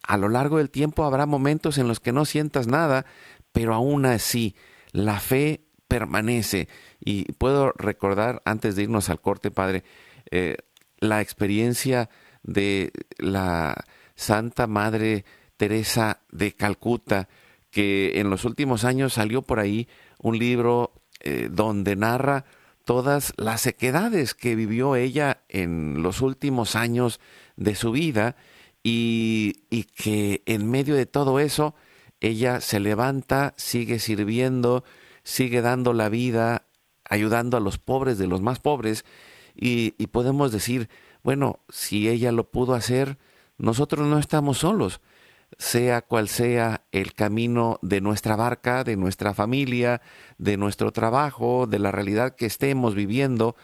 a 0.05 0.17
lo 0.17 0.27
largo 0.27 0.57
del 0.57 0.69
tiempo 0.69 1.05
habrá 1.05 1.25
momentos 1.25 1.77
en 1.77 1.87
los 1.87 2.01
que 2.01 2.11
no 2.11 2.25
sientas 2.25 2.67
nada, 2.67 3.05
pero 3.53 3.73
aún 3.73 4.05
así 4.05 4.57
la 4.91 5.21
fe 5.21 5.61
permanece. 5.87 6.67
Y 6.99 7.31
puedo 7.31 7.71
recordar, 7.77 8.41
antes 8.43 8.75
de 8.75 8.83
irnos 8.83 9.09
al 9.09 9.21
corte, 9.21 9.51
Padre, 9.51 9.85
eh, 10.31 10.57
la 10.99 11.21
experiencia 11.21 12.09
de 12.43 12.91
la 13.19 13.85
Santa 14.15 14.67
Madre 14.67 15.23
Teresa 15.55 16.19
de 16.29 16.51
Calcuta, 16.51 17.29
que 17.73 18.19
en 18.19 18.29
los 18.29 18.45
últimos 18.45 18.83
años 18.83 19.13
salió 19.13 19.41
por 19.41 19.59
ahí 19.59 19.87
un 20.19 20.37
libro 20.37 20.93
eh, 21.21 21.49
donde 21.51 21.95
narra 21.95 22.45
todas 22.85 23.33
las 23.35 23.61
sequedades 23.61 24.35
que 24.35 24.55
vivió 24.55 24.95
ella 24.95 25.41
en 25.49 26.03
los 26.03 26.21
últimos 26.21 26.75
años 26.75 27.19
de 27.55 27.73
su 27.73 27.91
vida 27.91 28.35
y, 28.83 29.63
y 29.71 29.85
que 29.85 30.43
en 30.45 30.69
medio 30.69 30.95
de 30.95 31.07
todo 31.07 31.39
eso 31.39 31.73
ella 32.21 32.61
se 32.61 32.79
levanta, 32.79 33.55
sigue 33.57 33.97
sirviendo, 33.97 34.83
sigue 35.23 35.61
dando 35.61 35.93
la 35.93 36.09
vida, 36.09 36.67
ayudando 37.09 37.57
a 37.57 37.59
los 37.59 37.79
pobres 37.79 38.19
de 38.19 38.27
los 38.27 38.41
más 38.41 38.59
pobres 38.59 39.03
y, 39.55 39.95
y 39.97 40.07
podemos 40.07 40.51
decir, 40.51 40.89
bueno, 41.23 41.59
si 41.69 42.07
ella 42.07 42.31
lo 42.31 42.51
pudo 42.51 42.75
hacer, 42.75 43.17
nosotros 43.57 44.07
no 44.07 44.19
estamos 44.19 44.59
solos, 44.59 45.01
sea 45.57 46.01
cual 46.01 46.27
sea 46.27 46.83
el 46.91 47.13
camino 47.13 47.79
de 47.81 48.01
nuestra 48.01 48.35
barca, 48.35 48.83
de 48.83 48.95
nuestra 48.95 49.33
familia, 49.33 50.01
de 50.37 50.57
nuestro 50.57 50.91
trabajo, 50.91 51.67
de 51.67 51.79
la 51.79 51.91
realidad 51.91 52.35
que 52.35 52.45
estemos 52.45 52.95
viviendo, 52.95 53.55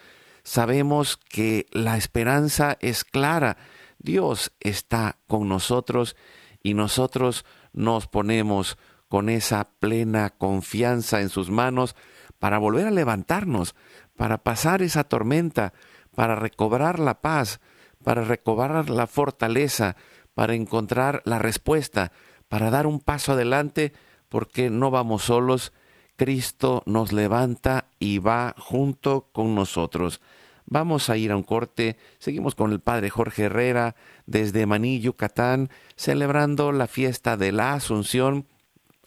sabemos 0.42 1.16
que 1.16 1.66
la 1.70 1.96
esperanza 1.96 2.76
es 2.80 3.04
clara. 3.04 3.56
Dios 3.98 4.52
está 4.60 5.18
con 5.26 5.48
nosotros 5.48 6.16
y 6.62 6.74
nosotros 6.74 7.44
nos 7.72 8.06
ponemos 8.06 8.78
con 9.08 9.28
esa 9.28 9.70
plena 9.80 10.30
confianza 10.30 11.20
en 11.20 11.28
sus 11.28 11.50
manos 11.50 11.96
para 12.38 12.58
volver 12.58 12.86
a 12.86 12.90
levantarnos, 12.90 13.74
para 14.16 14.38
pasar 14.38 14.82
esa 14.82 15.04
tormenta, 15.04 15.72
para 16.14 16.36
recobrar 16.36 16.98
la 16.98 17.20
paz, 17.20 17.60
para 18.02 18.22
recobrar 18.22 18.88
la 18.88 19.06
fortaleza, 19.06 19.96
para 20.40 20.54
encontrar 20.54 21.20
la 21.26 21.38
respuesta, 21.38 22.12
para 22.48 22.70
dar 22.70 22.86
un 22.86 22.98
paso 22.98 23.32
adelante, 23.32 23.92
porque 24.30 24.70
no 24.70 24.90
vamos 24.90 25.24
solos, 25.24 25.74
Cristo 26.16 26.82
nos 26.86 27.12
levanta 27.12 27.90
y 27.98 28.20
va 28.20 28.54
junto 28.56 29.28
con 29.32 29.54
nosotros. 29.54 30.22
Vamos 30.64 31.10
a 31.10 31.18
ir 31.18 31.30
a 31.30 31.36
un 31.36 31.42
corte. 31.42 31.98
Seguimos 32.18 32.54
con 32.54 32.72
el 32.72 32.80
Padre 32.80 33.10
Jorge 33.10 33.42
Herrera 33.42 33.96
desde 34.24 34.64
Maní, 34.64 35.00
Yucatán, 35.00 35.68
celebrando 35.94 36.72
la 36.72 36.86
fiesta 36.86 37.36
de 37.36 37.52
la 37.52 37.74
Asunción, 37.74 38.46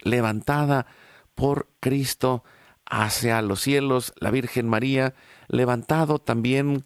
levantada 0.03 0.85
por 1.33 1.67
Cristo 1.79 2.43
hacia 2.85 3.41
los 3.41 3.59
cielos, 3.59 4.13
la 4.19 4.29
Virgen 4.29 4.69
María, 4.69 5.15
levantado 5.47 6.19
también 6.19 6.85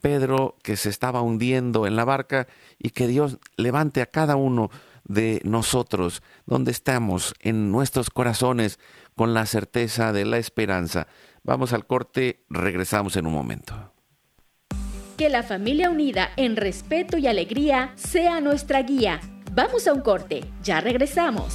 Pedro 0.00 0.56
que 0.62 0.76
se 0.76 0.88
estaba 0.88 1.22
hundiendo 1.22 1.86
en 1.86 1.96
la 1.96 2.04
barca 2.04 2.46
y 2.78 2.90
que 2.90 3.06
Dios 3.06 3.38
levante 3.56 4.02
a 4.02 4.06
cada 4.06 4.36
uno 4.36 4.70
de 5.04 5.40
nosotros 5.44 6.22
donde 6.46 6.70
estamos 6.70 7.34
en 7.40 7.70
nuestros 7.70 8.10
corazones 8.10 8.78
con 9.14 9.34
la 9.34 9.46
certeza 9.46 10.12
de 10.12 10.24
la 10.24 10.38
esperanza. 10.38 11.06
Vamos 11.42 11.72
al 11.72 11.86
corte, 11.86 12.44
regresamos 12.50 13.16
en 13.16 13.26
un 13.26 13.32
momento. 13.32 13.92
Que 15.16 15.30
la 15.30 15.42
familia 15.42 15.90
unida 15.90 16.30
en 16.36 16.56
respeto 16.56 17.16
y 17.16 17.26
alegría 17.26 17.92
sea 17.94 18.40
nuestra 18.40 18.82
guía. 18.82 19.20
Vamos 19.52 19.86
a 19.86 19.92
un 19.92 20.00
corte, 20.00 20.44
ya 20.62 20.80
regresamos. 20.80 21.54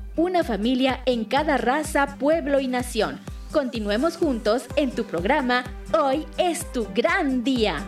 una 0.15 0.43
familia 0.43 1.01
en 1.05 1.25
cada 1.25 1.57
raza, 1.57 2.17
pueblo 2.17 2.59
y 2.59 2.67
nación. 2.67 3.19
Continuemos 3.51 4.17
juntos 4.17 4.65
en 4.75 4.91
tu 4.91 5.05
programa 5.05 5.63
Hoy 5.97 6.25
es 6.37 6.71
tu 6.71 6.87
gran 6.93 7.43
día. 7.43 7.85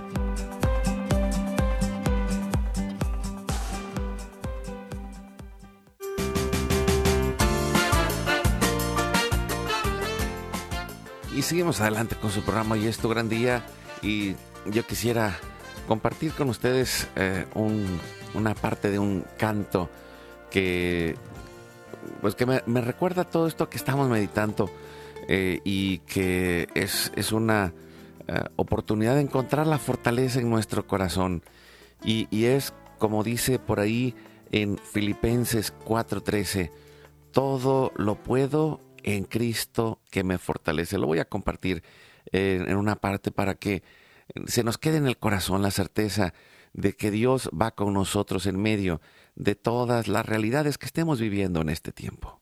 Y 11.35 11.41
seguimos 11.41 11.81
adelante 11.81 12.15
con 12.15 12.29
su 12.31 12.41
programa 12.41 12.75
Hoy 12.75 12.87
es 12.87 12.97
tu 12.97 13.09
gran 13.09 13.27
día 13.27 13.63
y 14.01 14.35
yo 14.65 14.85
quisiera 14.85 15.37
compartir 15.87 16.31
con 16.33 16.49
ustedes 16.49 17.07
eh, 17.15 17.45
una 18.33 18.55
parte 18.55 18.91
de 18.91 18.99
un 18.99 19.25
canto 19.37 19.89
que 20.49 21.15
pues 22.21 22.35
que 22.35 22.45
me, 22.45 22.81
recuerda 22.81 23.23
todo 23.23 23.47
esto 23.47 23.69
que 23.69 23.77
estamos 23.77 24.09
meditando 24.09 24.69
eh, 25.27 25.59
y 25.63 25.99
que 25.99 26.67
es, 26.73 27.31
una 27.31 27.73
eh, 28.27 28.43
oportunidad 28.55 29.15
de 29.15 29.21
encontrar 29.21 29.67
la 29.67 29.77
fortaleza 29.77 30.39
en 30.39 30.49
nuestro 30.49 30.87
corazón. 30.87 31.43
Y, 32.03 32.27
y 32.31 32.45
es 32.45 32.73
como 32.97 33.23
dice 33.23 33.59
por 33.59 33.79
ahí 33.79 34.15
en 34.51 34.77
Filipenses 34.77 35.73
4:13, 35.85 36.71
todo 37.31 37.91
lo 37.95 38.15
puedo 38.15 38.79
en 39.03 39.25
Cristo 39.25 39.99
que 40.09 40.23
me 40.23 40.37
fortalece. 40.37 40.97
Lo 40.97 41.07
voy 41.07 41.19
a 41.19 41.25
compartir 41.25 41.83
eh, 42.31 42.63
en 42.65 42.77
una 42.77 42.95
parte 42.95 43.31
para 43.31 43.55
que 43.55 43.83
se 44.45 44.63
nos 44.63 44.77
quede 44.77 44.97
en 44.97 45.07
el 45.07 45.17
corazón 45.17 45.61
la 45.61 45.71
certeza 45.71 46.33
de 46.73 46.93
que 46.93 47.11
Dios 47.11 47.49
va 47.49 47.71
con 47.71 47.93
nosotros 47.93 48.45
en 48.45 48.61
medio 48.61 49.01
de 49.35 49.55
todas 49.55 50.07
las 50.07 50.25
realidades 50.25 50.77
que 50.77 50.85
estemos 50.85 51.19
viviendo 51.19 51.61
en 51.61 51.69
este 51.69 51.91
tiempo. 51.91 52.39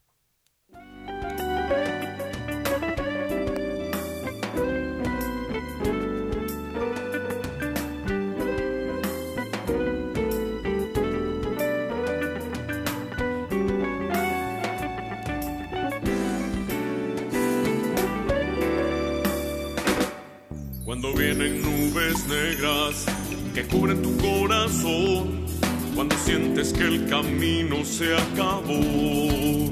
Cuando 20.85 21.13
vienen 21.13 21.61
nubes 21.61 22.27
negras 22.27 23.05
que 23.53 23.65
cubren 23.65 24.01
tu 24.01 24.17
corazón 24.17 25.50
cuando 25.95 26.15
sientes 26.17 26.73
que 26.73 26.83
el 26.83 27.07
camino 27.09 27.83
se 27.83 28.15
acabó. 28.15 29.69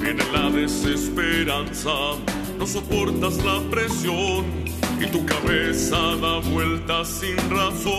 Viene 0.00 0.24
la 0.32 0.50
desesperanza, 0.50 1.90
no 2.58 2.66
soportas 2.66 3.36
la 3.44 3.60
presión 3.70 4.44
y 5.00 5.06
tu 5.06 5.24
cabeza 5.26 6.16
da 6.16 6.40
vueltas 6.40 7.08
sin 7.08 7.36
razón. 7.50 7.90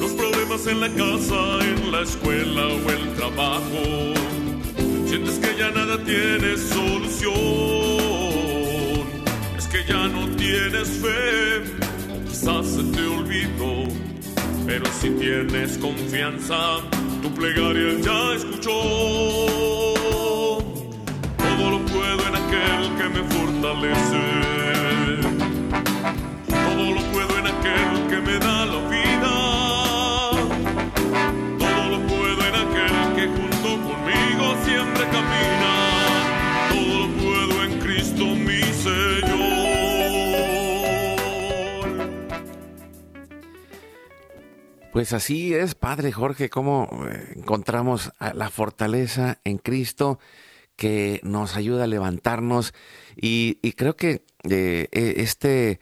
Los 0.00 0.12
problemas 0.12 0.66
en 0.66 0.80
la 0.80 0.88
casa, 0.88 1.60
en 1.62 1.92
la 1.92 2.02
escuela 2.02 2.66
o 2.66 2.90
el 2.90 3.14
trabajo, 3.14 4.14
sientes 5.06 5.38
que 5.38 5.56
ya 5.58 5.70
nada 5.70 6.02
tiene 6.04 6.56
solución, 6.56 7.32
es 9.56 9.66
que 9.68 9.84
ya 9.86 10.08
no 10.08 10.28
tienes 10.36 10.88
fe 10.88 11.84
quizás 12.34 12.66
se 12.66 12.82
te 12.82 13.06
olvidó, 13.06 13.84
pero 14.66 14.84
si 15.00 15.08
tienes 15.10 15.78
confianza, 15.78 16.80
tu 17.22 17.32
plegaria 17.32 18.00
ya 18.00 18.34
escuchó. 18.34 18.80
Todo 21.38 21.70
lo 21.70 21.78
puedo 21.86 22.20
en 22.28 22.34
aquel 22.42 22.80
que 22.98 23.08
me 23.14 23.22
fortalece. 23.34 24.24
Todo 26.48 26.84
lo 26.96 27.00
puedo 27.12 27.38
en 27.38 27.46
aquel 27.46 28.06
que 28.10 28.16
me 28.20 28.38
da 28.40 28.66
la 28.66 28.88
vida. 28.88 28.93
Pues 44.94 45.12
así 45.12 45.52
es, 45.52 45.74
Padre 45.74 46.12
Jorge, 46.12 46.48
cómo 46.48 46.88
eh, 47.10 47.32
encontramos 47.34 48.12
la 48.32 48.48
fortaleza 48.48 49.40
en 49.42 49.58
Cristo 49.58 50.20
que 50.76 51.18
nos 51.24 51.56
ayuda 51.56 51.82
a 51.82 51.88
levantarnos 51.88 52.72
y, 53.16 53.56
creo 53.72 53.96
que 53.96 54.24
eh, 54.48 54.86
e, 54.92 55.14
este 55.16 55.80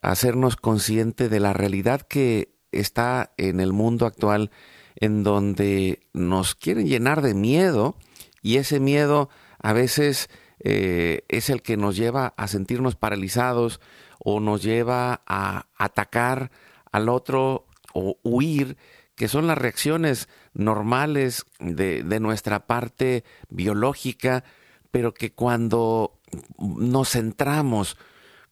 hacernos 0.00 0.56
consciente 0.56 1.28
de 1.28 1.38
la 1.38 1.52
realidad 1.52 2.00
que 2.00 2.54
está 2.72 3.34
en 3.36 3.60
el 3.60 3.74
mundo 3.74 4.06
actual 4.06 4.50
en 4.94 5.22
donde 5.22 6.00
nos 6.14 6.54
quieren 6.54 6.86
llenar 6.86 7.20
de 7.20 7.34
miedo 7.34 7.98
y 8.40 8.56
ese 8.56 8.80
miedo 8.80 9.28
a 9.58 9.74
veces 9.74 10.30
eh, 10.60 11.24
es 11.28 11.50
el 11.50 11.60
que 11.60 11.76
nos 11.76 11.94
lleva 11.94 12.32
a 12.38 12.48
sentirnos 12.48 12.96
paralizados 12.96 13.82
o 14.18 14.40
nos 14.40 14.62
lleva 14.62 15.20
a 15.26 15.66
atacar 15.76 16.50
al 16.90 17.10
otro 17.10 17.65
o 17.96 18.18
huir, 18.22 18.76
que 19.14 19.26
son 19.26 19.46
las 19.46 19.56
reacciones 19.56 20.28
normales 20.52 21.46
de, 21.58 22.02
nuestra 22.20 22.66
parte 22.66 23.24
biológica, 23.48 24.44
pero 24.90 25.14
que 25.14 25.32
cuando 25.32 26.18
nos 26.58 27.12
centramos, 27.12 27.96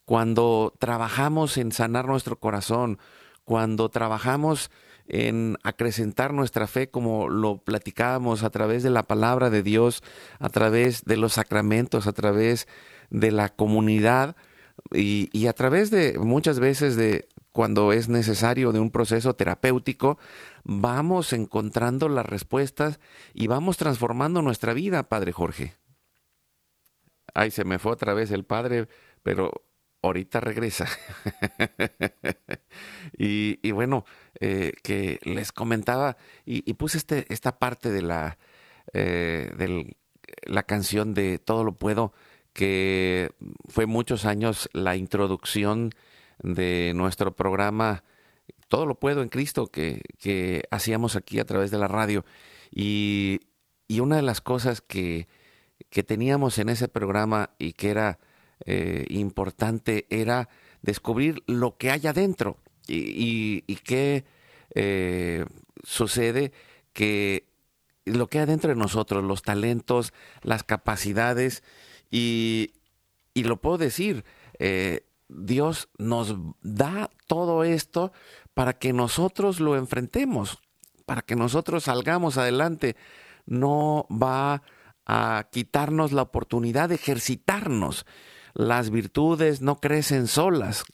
cuando 0.06 0.72
trabajamos 0.78 1.58
en 1.58 1.72
sanar 1.72 2.06
nuestro 2.06 2.38
corazón, 2.40 2.98
cuando 3.44 3.90
trabajamos 3.90 4.70
en 5.06 5.58
acrecentar 5.62 6.32
nuestra 6.32 6.66
fe 6.66 6.88
como 6.88 7.28
lo 7.28 7.58
platicábamos 7.58 8.42
a 8.42 8.48
través 8.48 8.82
de 8.82 8.88
la 8.88 9.02
palabra 9.02 9.50
de 9.50 9.62
Dios, 9.62 10.02
a 10.38 10.48
través 10.48 11.04
de 11.04 11.18
los 11.18 11.34
sacramentos, 11.34 12.06
a 12.06 12.12
través 12.12 12.66
de 13.10 13.30
la 13.30 13.50
comunidad 13.50 14.36
y, 14.90 15.28
y 15.32 15.48
a 15.48 15.52
través 15.52 15.90
de 15.90 16.18
muchas 16.18 16.58
veces 16.58 16.96
de 16.96 17.28
cuando 17.54 17.92
es 17.92 18.08
necesario 18.08 18.72
de 18.72 18.80
un 18.80 18.90
proceso 18.90 19.36
terapéutico, 19.36 20.18
vamos 20.64 21.32
encontrando 21.32 22.08
las 22.08 22.26
respuestas 22.26 22.98
y 23.32 23.46
vamos 23.46 23.76
transformando 23.76 24.42
nuestra 24.42 24.72
vida, 24.72 25.08
Padre 25.08 25.30
Jorge. 25.30 25.76
Ay, 27.32 27.52
se 27.52 27.64
me 27.64 27.78
fue 27.78 27.92
otra 27.92 28.12
vez 28.12 28.32
el 28.32 28.44
Padre, 28.44 28.88
pero 29.22 29.52
ahorita 30.02 30.40
regresa. 30.40 30.88
y, 33.16 33.70
bueno, 33.70 34.04
eh, 34.40 34.72
que 34.82 35.20
les 35.22 35.52
comentaba 35.52 36.16
y, 36.44 36.74
puse 36.74 36.98
este, 36.98 37.24
esta 37.32 37.60
parte 37.60 37.92
de 37.92 38.02
la, 38.02 38.36
eh, 38.92 39.52
de 39.56 39.96
la 40.42 40.64
canción 40.64 41.14
de 41.14 41.38
Todo 41.38 41.62
lo 41.62 41.76
puedo, 41.76 42.14
que 42.52 43.30
fue 43.68 43.86
muchos 43.86 44.24
años 44.24 44.68
la 44.72 44.96
introducción 44.96 45.92
de 46.42 46.92
nuestro 46.94 47.34
programa 47.34 48.04
Todo 48.68 48.86
lo 48.86 48.98
puedo 48.98 49.22
en 49.22 49.28
Cristo 49.28 49.66
que, 49.66 50.02
hacíamos 50.70 51.16
aquí 51.16 51.38
a 51.38 51.44
través 51.44 51.70
de 51.70 51.78
la 51.78 51.88
radio. 51.88 52.24
Y, 52.70 53.40
una 54.00 54.16
de 54.16 54.22
las 54.22 54.40
cosas 54.40 54.80
que, 54.80 55.28
teníamos 56.06 56.58
en 56.58 56.68
ese 56.68 56.88
programa 56.88 57.50
y 57.58 57.74
que 57.74 57.90
era 57.90 58.18
eh, 58.66 59.04
importante 59.10 60.06
era 60.10 60.48
descubrir 60.82 61.42
lo 61.46 61.76
que 61.76 61.90
hay 61.90 62.06
adentro 62.06 62.58
y, 62.88 63.62
y, 63.66 63.76
qué 63.76 64.24
eh, 64.74 65.44
sucede 65.84 66.52
que 66.92 67.46
lo 68.04 68.28
que 68.28 68.38
hay 68.38 68.44
adentro 68.44 68.70
de 68.70 68.76
nosotros, 68.76 69.24
los 69.24 69.42
talentos, 69.42 70.12
las 70.42 70.64
capacidades 70.64 71.62
Y, 72.10 72.72
lo 73.34 73.60
puedo 73.60 73.78
decir, 73.78 74.24
eh, 74.60 75.04
Dios 75.28 75.88
nos 75.98 76.36
da 76.62 77.10
todo 77.26 77.64
esto 77.64 78.12
para 78.54 78.74
que 78.74 78.92
nosotros 78.92 79.60
lo 79.60 79.76
enfrentemos, 79.76 80.58
para 81.06 81.22
que 81.22 81.36
nosotros 81.36 81.84
salgamos 81.84 82.38
adelante. 82.38 82.96
No 83.46 84.06
va 84.10 84.62
a 85.06 85.48
quitarnos 85.50 86.12
la 86.12 86.22
oportunidad 86.22 86.88
de 86.88 86.94
ejercitarnos. 86.96 88.06
Las 88.54 88.90
virtudes 88.90 89.60
no 89.60 89.76
crecen 89.76 90.28
solas, 90.28 90.84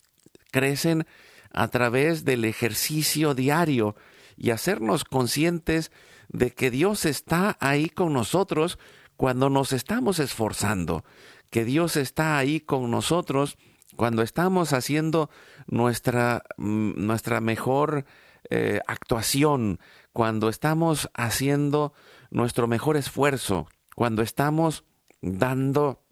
crecen 0.51 1.07
a 1.53 1.69
través 1.69 2.25
del 2.25 2.45
ejercicio 2.45 3.35
diario 3.35 3.97
y 4.37 4.51
hacernos 4.51 5.05
conscientes 5.05 5.93
de 6.29 6.53
que 6.53 6.71
Dios 6.71 7.05
está 7.05 7.57
ahí 7.61 7.89
con 7.89 8.13
nosotros 8.13 8.79
cuando 9.17 9.51
nos 9.51 9.73
estamos 9.73 10.19
esforzando, 10.19 11.05
que 11.51 11.65
Dios 11.65 11.97
está 11.97 12.39
ahí 12.39 12.61
con 12.61 12.91
nosotros 12.91 13.59
cuando 13.97 14.23
estamos 14.23 14.73
haciendo 14.73 15.31
nuestra, 15.67 16.43
mm, 16.57 16.93
nuestra 16.97 17.41
mejor 17.41 18.05
eh, 18.49 18.81
actuación, 18.87 19.79
cuando 20.13 20.49
estamos 20.49 21.11
haciendo 21.15 21.93
nuestro 22.31 22.67
mejor 22.67 22.97
esfuerzo, 22.97 23.69
cuando 23.95 24.23
estamos 24.23 24.85
dando 25.21 26.03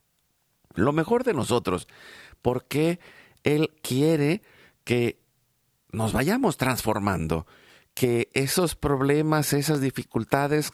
lo 0.74 0.92
mejor 0.92 1.24
de 1.24 1.34
nosotros, 1.34 1.88
porque 2.42 3.00
Él 3.42 3.70
quiere 3.82 4.42
que 4.84 5.20
nos 5.90 6.12
vayamos 6.12 6.56
transformando, 6.58 7.46
que 7.94 8.30
esos 8.34 8.76
problemas, 8.76 9.52
esas 9.52 9.80
dificultades 9.80 10.72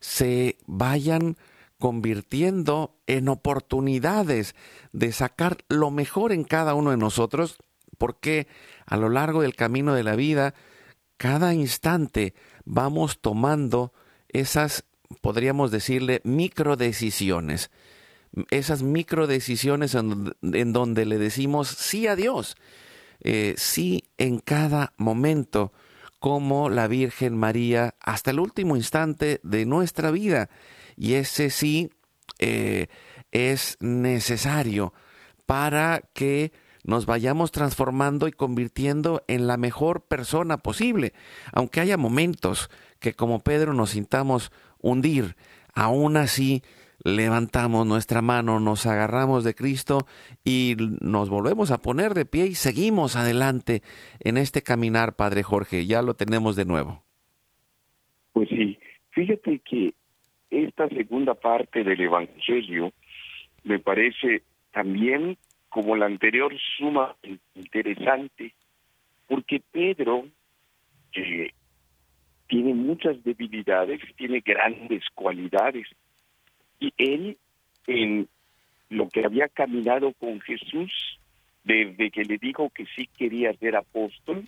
se 0.00 0.58
vayan 0.66 1.36
convirtiendo 1.84 2.96
en 3.06 3.28
oportunidades 3.28 4.54
de 4.92 5.12
sacar 5.12 5.58
lo 5.68 5.90
mejor 5.90 6.32
en 6.32 6.44
cada 6.44 6.72
uno 6.72 6.92
de 6.92 6.96
nosotros, 6.96 7.58
porque 7.98 8.46
a 8.86 8.96
lo 8.96 9.10
largo 9.10 9.42
del 9.42 9.54
camino 9.54 9.92
de 9.92 10.02
la 10.02 10.16
vida, 10.16 10.54
cada 11.18 11.52
instante 11.52 12.32
vamos 12.64 13.18
tomando 13.20 13.92
esas, 14.28 14.86
podríamos 15.20 15.70
decirle, 15.70 16.22
micro 16.24 16.76
decisiones, 16.76 17.70
esas 18.50 18.82
micro 18.82 19.26
decisiones 19.26 19.94
en, 19.94 20.72
donde 20.72 21.04
le 21.04 21.18
decimos 21.18 21.68
sí 21.68 22.06
a 22.06 22.16
Dios, 22.16 22.56
eh, 23.20 23.52
sí 23.58 24.04
en 24.16 24.38
cada 24.38 24.94
momento, 24.96 25.70
como 26.18 26.70
la 26.70 26.88
Virgen 26.88 27.36
María 27.36 27.94
hasta 28.00 28.30
el 28.30 28.40
último 28.40 28.74
instante 28.74 29.38
de 29.42 29.66
nuestra 29.66 30.10
vida 30.10 30.48
y 30.96 31.14
ese 31.14 31.50
sí 31.50 31.90
eh, 32.38 32.86
es 33.32 33.76
necesario 33.80 34.92
para 35.46 36.02
que 36.14 36.52
nos 36.84 37.06
vayamos 37.06 37.50
transformando 37.50 38.28
y 38.28 38.32
convirtiendo 38.32 39.22
en 39.26 39.46
la 39.46 39.56
mejor 39.56 40.02
persona 40.02 40.58
posible, 40.58 41.12
aunque 41.52 41.80
haya 41.80 41.96
momentos 41.96 42.70
que 43.00 43.14
como 43.14 43.40
Pedro 43.40 43.72
nos 43.72 43.90
sintamos 43.90 44.52
hundir, 44.80 45.36
aún 45.74 46.16
así 46.16 46.62
levantamos 47.02 47.86
nuestra 47.86 48.22
mano, 48.22 48.60
nos 48.60 48.86
agarramos 48.86 49.44
de 49.44 49.54
Cristo 49.54 50.06
y 50.44 50.76
nos 51.00 51.28
volvemos 51.28 51.70
a 51.70 51.78
poner 51.78 52.14
de 52.14 52.26
pie 52.26 52.46
y 52.46 52.54
seguimos 52.54 53.16
adelante 53.16 53.82
en 54.20 54.36
este 54.36 54.62
caminar, 54.62 55.16
Padre 55.16 55.42
Jorge, 55.42 55.86
ya 55.86 56.02
lo 56.02 56.14
tenemos 56.14 56.56
de 56.56 56.64
nuevo. 56.64 57.02
Pues 58.32 58.48
sí, 58.48 58.78
fíjate 59.10 59.60
que 59.60 59.94
esta 60.62 60.88
segunda 60.88 61.34
parte 61.34 61.82
del 61.82 62.00
Evangelio 62.00 62.92
me 63.64 63.78
parece 63.78 64.42
también, 64.72 65.36
como 65.68 65.96
la 65.96 66.06
anterior, 66.06 66.54
suma 66.76 67.16
interesante, 67.54 68.54
porque 69.26 69.60
Pedro 69.72 70.26
tiene 72.46 72.74
muchas 72.74 73.22
debilidades, 73.24 74.00
tiene 74.16 74.40
grandes 74.40 75.02
cualidades, 75.14 75.88
y 76.78 76.92
él, 76.98 77.38
en 77.86 78.28
lo 78.90 79.08
que 79.08 79.24
había 79.24 79.48
caminado 79.48 80.12
con 80.14 80.40
Jesús, 80.40 81.18
desde 81.64 82.10
que 82.10 82.24
le 82.24 82.38
dijo 82.38 82.70
que 82.70 82.84
sí 82.94 83.08
quería 83.16 83.54
ser 83.54 83.76
apóstol, 83.76 84.46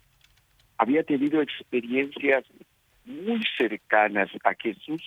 había 0.77 1.03
tenido 1.03 1.41
experiencias 1.41 2.45
muy 3.07 3.43
cercanas 3.57 4.29
a 4.45 4.55
Jesús 4.55 5.03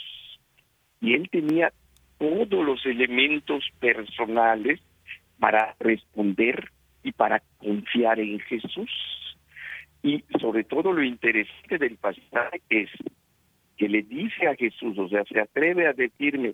y 1.01 1.13
él 1.13 1.29
tenía 1.29 1.71
todos 2.17 2.65
los 2.65 2.85
elementos 2.85 3.63
personales 3.79 4.81
para 5.39 5.75
responder 5.79 6.69
y 7.03 7.11
para 7.13 7.41
confiar 7.57 8.19
en 8.19 8.39
Jesús. 8.41 8.91
Y 10.03 10.23
sobre 10.39 10.63
todo 10.63 10.91
lo 10.91 11.03
interesante 11.03 11.77
del 11.77 11.97
pasaje 11.97 12.61
es 12.69 12.89
que 13.77 13.87
le 13.87 14.01
dice 14.03 14.47
a 14.47 14.55
Jesús, 14.55 14.97
o 14.97 15.07
sea, 15.07 15.23
se 15.23 15.39
atreve 15.39 15.87
a 15.87 15.93
decirme, 15.93 16.53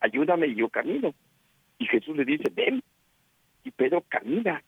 ayúdame 0.00 0.48
y 0.48 0.56
yo 0.56 0.68
camino. 0.70 1.14
Y 1.78 1.86
Jesús 1.86 2.16
le 2.16 2.24
dice, 2.24 2.44
ven. 2.54 2.82
Y 3.64 3.70
Pedro 3.70 4.02
camina. 4.08 4.62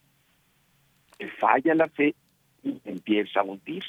Falla 1.38 1.74
la 1.74 1.88
fe 1.88 2.14
y 2.62 2.80
empieza 2.84 3.40
a 3.40 3.44
hundirse. 3.44 3.88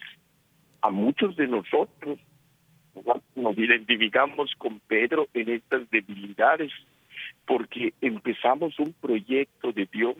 A 0.81 0.89
muchos 0.89 1.35
de 1.35 1.47
nosotros 1.47 2.19
nos 3.35 3.57
identificamos 3.57 4.53
con 4.57 4.79
Pedro 4.79 5.27
en 5.33 5.49
estas 5.49 5.89
debilidades, 5.89 6.71
porque 7.45 7.93
empezamos 8.01 8.77
un 8.79 8.93
proyecto 8.93 9.71
de 9.71 9.87
Dios 9.91 10.17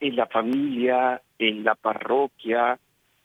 en 0.00 0.16
la 0.16 0.26
familia, 0.26 1.22
en 1.38 1.64
la 1.64 1.74
parroquia, 1.74 2.78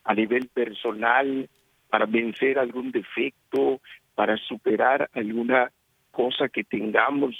a 0.04 0.14
nivel 0.14 0.48
personal, 0.48 1.50
para 1.90 2.06
vencer 2.06 2.60
algún 2.60 2.92
defecto, 2.92 3.82
para 4.16 4.38
superar 4.38 5.10
alguna 5.14 5.72
cosa 6.12 6.50
que 6.50 6.64
tengamos 6.64 7.36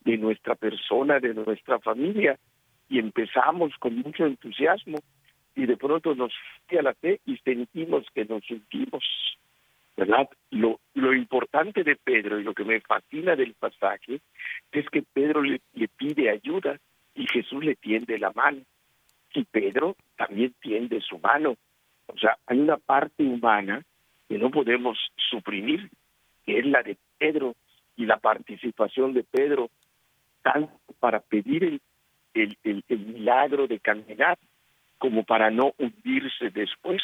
de 0.00 0.16
nuestra 0.16 0.54
persona, 0.54 1.20
de 1.20 1.34
nuestra 1.34 1.78
familia, 1.80 2.38
y 2.88 2.98
empezamos 2.98 3.72
con 3.78 3.96
mucho 3.96 4.26
entusiasmo 4.26 4.98
y 5.54 5.66
de 5.66 5.76
pronto 5.76 6.14
nos 6.14 6.32
fue 6.66 6.78
a 6.78 6.82
la 6.82 6.94
fe 6.94 7.20
y 7.26 7.36
sentimos 7.38 8.06
que 8.14 8.24
nos 8.24 8.44
sentimos 8.46 9.04
¿verdad? 9.98 10.28
Lo, 10.52 10.78
lo 10.94 11.12
importante 11.12 11.82
de 11.82 11.96
Pedro 11.96 12.38
y 12.38 12.44
lo 12.44 12.54
que 12.54 12.64
me 12.64 12.80
fascina 12.80 13.34
del 13.34 13.54
pasaje 13.54 14.20
es 14.70 14.88
que 14.90 15.02
Pedro 15.02 15.42
le, 15.42 15.60
pide 15.96 16.30
ayuda 16.30 16.78
y 17.16 17.26
Jesús 17.26 17.64
le 17.64 17.74
tiende 17.74 18.16
la 18.16 18.30
mano. 18.30 18.62
Y 19.34 19.42
Pedro 19.44 19.96
también 20.16 20.54
tiende 20.60 21.00
su 21.00 21.18
mano. 21.18 21.56
O 22.06 22.16
sea, 22.16 22.38
hay 22.46 22.60
una 22.60 22.76
parte 22.76 23.24
humana 23.24 23.82
que 24.28 24.38
no 24.38 24.52
podemos 24.52 24.96
suprimir, 25.16 25.90
que 26.46 26.60
es 26.60 26.66
la 26.66 26.84
de 26.84 26.96
Pedro 27.18 27.56
y 27.96 28.06
la 28.06 28.18
participación 28.18 29.14
de 29.14 29.24
Pedro, 29.24 29.68
tanto 30.42 30.78
para 31.00 31.18
pedir 31.18 31.64
el, 31.64 31.80
el, 32.34 32.56
el, 32.62 32.84
el 32.88 32.98
milagro 33.00 33.66
de 33.66 33.80
caminar 33.80 34.38
como 34.98 35.24
para 35.24 35.50
no 35.50 35.72
hundirse 35.76 36.50
después. 36.50 37.02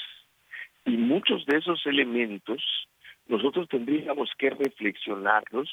Y 0.85 0.97
muchos 0.97 1.47
de 1.47 1.59
esos 1.59 1.85
elementos 1.87 2.63
nosotros 3.27 3.69
tendríamos 3.69 4.31
que 4.37 4.51
reflexionarlos, 4.51 5.71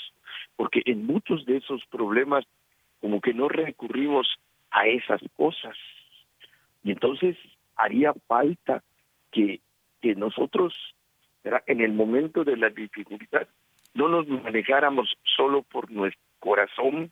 porque 0.56 0.82
en 0.86 1.06
muchos 1.06 1.46
de 1.46 1.58
esos 1.58 1.86
problemas 1.88 2.46
como 3.02 3.20
que 3.20 3.34
no 3.34 3.50
recurrimos 3.50 4.28
a 4.70 4.88
esas 4.88 5.22
cosas. 5.36 5.76
Y 6.84 6.92
entonces 6.92 7.36
haría 7.76 8.14
falta 8.28 8.84
que, 9.32 9.60
que 10.02 10.16
nosotros, 10.16 10.74
en 11.66 11.82
el 11.82 11.94
momento 11.94 12.44
de 12.44 12.58
la 12.58 12.70
dificultad, 12.70 13.48
no 13.94 14.08
nos 14.08 14.28
manejáramos 14.28 15.14
solo 15.36 15.64
por 15.64 15.92
nuestro 15.92 16.22
corazón, 16.40 17.12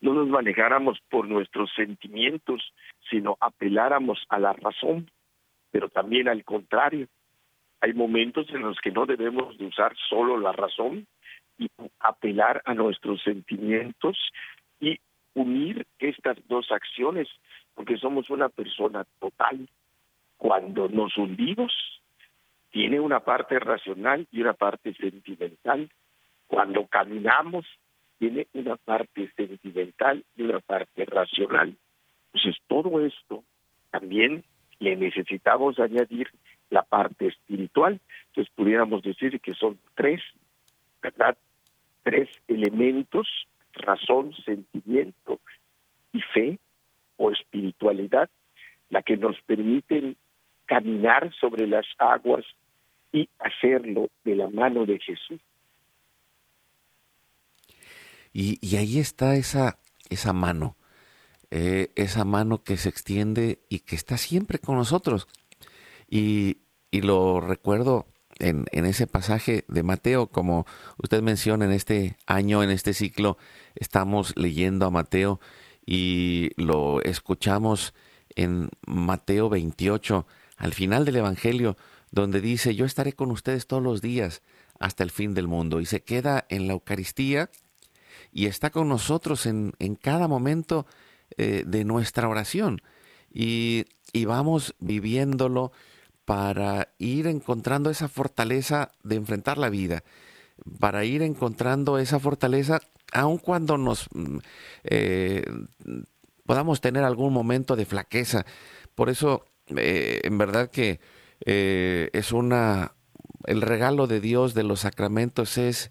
no 0.00 0.14
nos 0.14 0.28
manejáramos 0.28 0.98
por 1.10 1.26
nuestros 1.26 1.72
sentimientos, 1.74 2.72
sino 3.10 3.36
apeláramos 3.40 4.24
a 4.28 4.38
la 4.38 4.52
razón, 4.52 5.10
pero 5.70 5.88
también 5.88 6.28
al 6.28 6.44
contrario, 6.44 7.08
hay 7.80 7.92
momentos 7.94 8.48
en 8.50 8.62
los 8.62 8.78
que 8.80 8.90
no 8.90 9.06
debemos 9.06 9.56
de 9.58 9.66
usar 9.66 9.96
solo 10.08 10.38
la 10.38 10.52
razón 10.52 11.06
y 11.58 11.68
apelar 11.98 12.62
a 12.64 12.74
nuestros 12.74 13.22
sentimientos 13.22 14.18
y 14.80 14.98
unir 15.34 15.86
estas 15.98 16.36
dos 16.48 16.70
acciones, 16.70 17.28
porque 17.74 17.96
somos 17.96 18.28
una 18.30 18.48
persona 18.48 19.04
total. 19.18 19.68
Cuando 20.36 20.88
nos 20.88 21.16
hundimos, 21.16 21.72
tiene 22.70 23.00
una 23.00 23.20
parte 23.20 23.58
racional 23.58 24.26
y 24.30 24.40
una 24.40 24.54
parte 24.54 24.94
sentimental. 24.94 25.90
Cuando 26.46 26.86
caminamos, 26.86 27.66
tiene 28.18 28.46
una 28.52 28.76
parte 28.76 29.30
sentimental 29.36 30.24
y 30.36 30.42
una 30.42 30.60
parte 30.60 31.04
racional. 31.04 31.76
Entonces, 32.32 32.60
todo 32.68 33.04
esto 33.04 33.44
también 33.90 34.44
le 34.78 34.96
necesitamos 34.96 35.78
añadir 35.78 36.28
la 36.70 36.82
parte 36.82 37.26
espiritual. 37.26 38.00
Entonces 38.28 38.52
pudiéramos 38.54 39.02
decir 39.02 39.40
que 39.40 39.54
son 39.54 39.78
tres, 39.94 40.20
¿verdad? 41.02 41.36
Tres 42.02 42.28
elementos 42.48 43.26
razón, 43.74 44.34
sentimiento 44.44 45.40
y 46.12 46.20
fe 46.34 46.58
o 47.16 47.30
espiritualidad 47.30 48.30
la 48.88 49.02
que 49.02 49.16
nos 49.16 49.40
permiten 49.42 50.16
caminar 50.66 51.32
sobre 51.40 51.66
las 51.66 51.86
aguas 51.98 52.44
y 53.12 53.28
hacerlo 53.38 54.08
de 54.24 54.36
la 54.36 54.48
mano 54.48 54.84
de 54.86 54.98
Jesús. 54.98 55.40
Y, 58.32 58.76
ahí 58.76 59.00
está 59.00 59.34
esa, 59.34 59.78
esa 60.08 60.32
mano, 60.32 60.76
eh, 61.50 61.90
esa 61.96 62.24
mano 62.24 62.62
que 62.62 62.76
se 62.76 62.88
extiende 62.88 63.58
y 63.68 63.80
que 63.80 63.96
está 63.96 64.16
siempre 64.16 64.60
con 64.60 64.76
nosotros. 64.76 65.26
Y, 66.10 66.58
y 66.90 67.00
lo 67.02 67.40
recuerdo 67.40 68.06
en, 68.38 68.66
en, 68.72 68.84
ese 68.84 69.06
pasaje 69.06 69.64
de 69.68 69.82
Mateo, 69.82 70.26
como 70.26 70.66
usted 70.98 71.22
menciona 71.22 71.64
en 71.64 71.72
este 71.72 72.16
año, 72.26 72.62
en 72.62 72.70
este 72.70 72.92
ciclo, 72.92 73.38
estamos 73.76 74.34
leyendo 74.36 74.86
a 74.86 74.90
Mateo 74.90 75.40
y 75.86 76.50
lo 76.56 77.00
escuchamos 77.02 77.94
en 78.34 78.70
Mateo 78.86 79.48
28, 79.48 80.26
al 80.56 80.74
final 80.74 81.04
del 81.04 81.16
Evangelio, 81.16 81.76
donde 82.10 82.40
dice, 82.40 82.74
yo 82.74 82.84
estaré 82.84 83.12
con 83.12 83.30
ustedes 83.30 83.66
todos 83.66 83.82
los 83.82 84.02
días 84.02 84.42
hasta 84.78 85.04
el 85.04 85.10
fin 85.10 85.34
del 85.34 85.46
mundo. 85.46 85.80
Y 85.80 85.86
se 85.86 86.02
queda 86.02 86.46
en 86.48 86.66
la 86.66 86.72
Eucaristía 86.72 87.50
y 88.32 88.46
está 88.46 88.70
con 88.70 88.88
nosotros 88.88 89.46
en, 89.46 89.74
en 89.78 89.94
cada 89.94 90.26
momento 90.28 90.86
eh, 91.36 91.64
de 91.66 91.84
nuestra 91.84 92.28
oración. 92.28 92.82
Y, 93.32 93.84
y 94.12 94.24
vamos 94.24 94.74
viviéndolo 94.80 95.72
para 96.30 96.86
ir 96.98 97.26
encontrando 97.26 97.90
esa 97.90 98.06
fortaleza 98.06 98.92
de 99.02 99.16
enfrentar 99.16 99.58
la 99.58 99.68
vida, 99.68 100.04
para 100.78 101.04
ir 101.04 101.22
encontrando 101.22 101.98
esa 101.98 102.20
fortaleza 102.20 102.80
aun 103.12 103.38
cuando 103.38 103.76
nos 103.76 104.06
mm, 104.14 104.38
eh, 104.84 105.44
podamos 106.46 106.80
tener 106.80 107.02
algún 107.02 107.32
momento 107.32 107.74
de 107.74 107.84
flaqueza. 107.84 108.46
Por 108.94 109.10
eso, 109.10 109.44
eh, 109.76 110.20
en 110.22 110.38
verdad 110.38 110.70
que 110.70 111.00
eh, 111.46 112.10
es 112.12 112.30
una, 112.30 112.92
el 113.46 113.60
regalo 113.60 114.06
de 114.06 114.20
Dios 114.20 114.54
de 114.54 114.62
los 114.62 114.78
sacramentos 114.82 115.58
es 115.58 115.90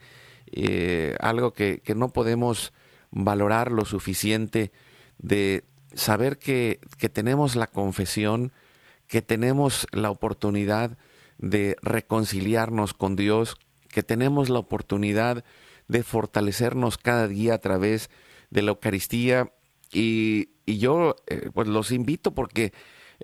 algo 1.19 1.51
que, 1.51 1.81
que, 1.83 1.95
no 1.95 2.13
podemos 2.13 2.71
valorar 3.11 3.73
lo 3.73 3.83
suficiente 3.83 4.71
de 5.17 5.65
saber 5.93 6.37
que, 6.37 6.79
que 6.97 7.09
tenemos 7.09 7.57
la 7.57 7.67
confesión, 7.67 8.53
que 9.09 9.21
tenemos 9.21 9.87
la 9.91 10.11
oportunidad 10.11 10.97
de 11.39 11.75
reconciliarnos 11.81 12.93
con 12.93 13.15
Dios, 13.15 13.57
que 13.89 14.03
tenemos 14.03 14.49
la 14.49 14.59
oportunidad 14.59 15.43
de 15.87 16.03
fortalecernos 16.03 16.97
cada 16.97 17.27
día 17.27 17.55
a 17.55 17.57
través 17.57 18.09
de 18.51 18.61
la 18.61 18.69
Eucaristía. 18.69 19.51
Y, 19.91 20.49
yo 20.67 21.15
eh, 21.25 21.49
pues 21.51 21.67
los 21.67 21.91
invito 21.91 22.35
porque 22.35 22.71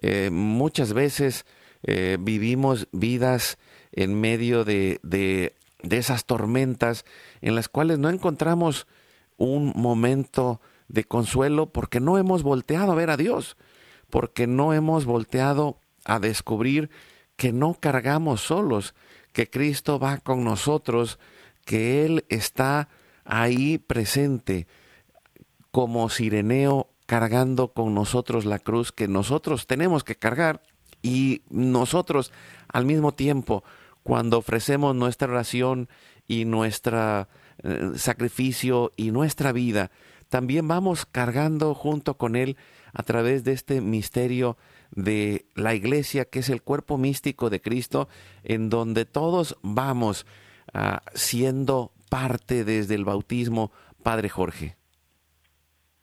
eh, 0.02 0.32
muchas 0.32 0.94
veces 0.94 1.46
eh, 1.84 2.18
vivimos 2.20 2.88
vidas 2.92 3.60
en 3.92 4.20
medio 4.20 4.66
de, 4.66 5.00
de, 5.04 5.56
de, 5.84 5.98
esas 5.98 6.26
tormentas 6.26 7.06
en 7.42 7.54
las 7.54 7.70
cuales 7.70 8.00
no 8.00 8.10
encontramos 8.10 8.88
un 9.38 9.74
momento 9.76 10.60
de 10.88 11.04
consuelo 11.04 11.72
porque 11.72 12.00
no 12.00 12.18
hemos 12.18 12.42
volteado 12.42 12.92
a 12.92 12.96
ver 12.96 13.12
a 13.12 13.18
Dios, 13.18 13.58
porque 14.16 14.48
no 14.48 14.72
hemos 14.74 15.04
volteado 15.04 15.78
a 16.06 16.20
descubrir 16.20 16.90
que 17.36 17.52
no 17.52 17.74
cargamos 17.74 18.40
solos, 18.40 18.96
que 19.34 19.50
Cristo 19.50 20.00
va 20.00 20.20
con 20.20 20.46
nosotros, 20.46 21.20
que 21.66 22.06
Él 22.06 22.24
está 22.30 22.88
ahí 23.26 23.78
presente 23.78 24.68
como 25.70 26.08
Sireneo 26.08 26.88
cargando 27.06 27.74
con 27.74 27.94
nosotros 27.94 28.46
la 28.46 28.60
cruz 28.60 28.94
que 28.94 29.10
nosotros 29.10 29.68
tenemos 29.68 30.06
que 30.06 30.16
cargar 30.16 30.64
y 31.02 31.42
nosotros 31.50 32.32
al 32.70 32.86
mismo 32.86 33.12
tiempo 33.12 33.66
cuando 34.02 34.38
ofrecemos 34.38 34.96
nuestra 34.96 35.28
oración 35.28 35.90
y 36.26 36.46
nuestro 36.46 37.28
eh, 37.64 37.92
sacrificio 37.98 38.94
y 38.96 39.12
nuestra 39.12 39.52
vida, 39.52 39.92
también 40.30 40.70
vamos 40.70 41.06
cargando 41.06 41.76
junto 41.76 42.16
con 42.16 42.38
Él 42.38 42.56
a 42.96 43.04
través 43.04 43.44
de 43.44 43.52
este 43.52 43.82
misterio 43.82 44.58
de 44.92 45.46
la 45.54 45.76
iglesia, 45.76 46.26
que 46.26 46.40
es 46.40 46.50
el 46.50 46.64
cuerpo 46.64 46.98
místico 46.98 47.52
de 47.52 47.62
Cristo, 47.62 48.08
en 48.44 48.70
donde 48.70 49.06
todos 49.06 49.58
vamos 49.62 50.26
Ah, 50.78 51.02
siendo 51.14 51.92
parte 52.10 52.66
desde 52.66 52.96
el 52.96 53.06
bautismo, 53.06 53.72
Padre 54.04 54.28
Jorge? 54.28 54.76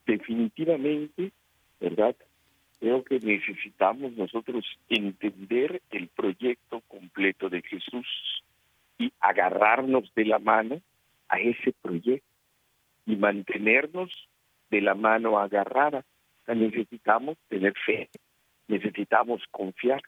Definitivamente, 0.07 1.33
¿verdad? 1.79 2.17
Creo 2.81 3.05
que 3.05 3.21
necesitamos 3.21 4.13
nosotros 4.13 4.65
entender 4.89 5.83
el 5.91 6.09
proyecto 6.09 6.81
completo 6.89 7.49
de 7.49 7.61
Jesús 7.61 8.07
y 8.99 9.13
agarrarnos 9.21 10.11
de 10.15 10.25
la 10.25 10.39
mano 10.39 10.81
a 11.29 11.39
ese 11.39 11.75
proyecto 11.83 12.27
y 13.05 13.17
mantenernos 13.17 14.11
de 14.71 14.81
la 14.81 14.95
mano 14.95 15.39
agarrada. 15.39 16.03
Necesitamos 16.55 17.37
tener 17.49 17.75
fe, 17.85 18.09
necesitamos 18.69 19.43
confiar, 19.51 20.03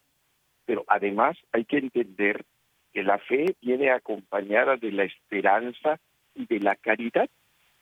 pero 0.64 0.84
además 0.88 1.36
hay 1.52 1.64
que 1.64 1.78
entender 1.78 2.44
que 2.92 3.02
la 3.02 3.18
fe 3.18 3.56
viene 3.60 3.90
acompañada 3.90 4.76
de 4.76 4.92
la 4.92 5.04
esperanza 5.04 5.98
y 6.34 6.46
de 6.46 6.60
la 6.60 6.76
caridad, 6.76 7.28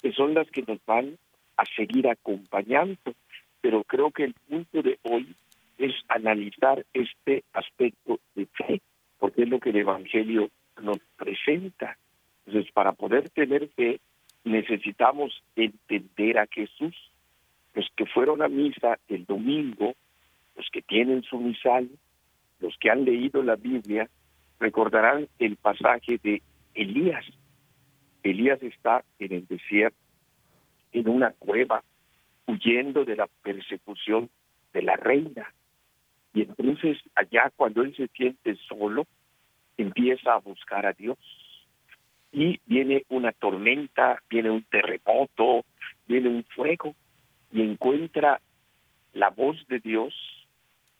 que 0.01 0.13
son 0.13 0.35
las 0.35 0.51
que 0.51 0.63
nos 0.63 0.85
van 0.87 1.19
a 1.57 1.65
seguir 1.77 2.09
acompañando. 2.09 3.15
Pero 3.61 3.85
creo 3.85 4.11
que 4.11 4.25
el 4.25 4.35
punto 4.49 4.83
de 4.83 4.99
hoy 5.03 5.37
es 5.79 5.95
analizar 6.09 6.85
este 6.93 7.45
aspecto 7.53 8.19
de 8.35 8.47
fe, 8.47 8.81
porque 9.19 9.43
es 9.43 9.49
lo 9.49 9.61
que 9.61 9.71
el 9.71 9.77
Evangelio 9.77 10.51
nos 10.81 10.99
presenta. 11.17 11.97
Entonces, 12.47 12.73
para 12.73 12.93
poder 12.93 13.31
tener 13.31 13.69
fe, 13.69 14.01
necesitamos 14.45 15.43
entender 15.57 16.39
a 16.39 16.47
Jesús. 16.47 16.95
Los 17.75 17.89
que 17.97 18.07
fueron 18.07 18.43
a 18.43 18.49
misa 18.49 18.99
el 19.09 19.25
domingo, 19.25 19.95
los 20.57 20.69
que 20.71 20.83
tienen 20.83 21.23
su 21.23 21.39
misal, 21.39 21.89
los 22.61 22.77
que 22.79 22.91
han 22.91 23.05
leído 23.05 23.43
la 23.43 23.57
Biblia, 23.57 24.09
Recordarán 24.63 25.27
el 25.41 25.57
pasaje 25.57 26.21
de 26.23 26.41
Elías. 26.75 27.25
Elías 28.23 28.63
está 28.63 29.03
en 29.19 29.33
el 29.33 29.47
desierto, 29.49 29.99
en 30.93 31.09
una 31.09 31.33
cueva, 31.33 31.83
huyendo 32.47 33.05
de 33.05 33.17
la 33.17 33.27
persecución 33.43 34.31
de 34.73 34.83
la 34.83 34.95
reina. 34.95 35.53
Y 36.33 36.43
entonces 36.43 36.97
allá 37.17 37.51
cuando 37.57 37.83
él 37.83 37.93
se 37.97 38.07
siente 38.07 38.55
solo, 38.69 39.09
empieza 39.77 40.35
a 40.35 40.39
buscar 40.39 40.87
a 40.87 40.93
Dios. 40.93 41.19
Y 42.31 42.61
viene 42.65 43.05
una 43.09 43.33
tormenta, 43.33 44.23
viene 44.31 44.51
un 44.51 44.63
terremoto, 44.63 45.65
viene 46.07 46.29
un 46.29 46.45
fuego, 46.45 46.95
y 47.53 47.63
encuentra 47.63 48.41
la 49.13 49.31
voz 49.31 49.57
de 49.69 49.79
Dios 49.79 50.15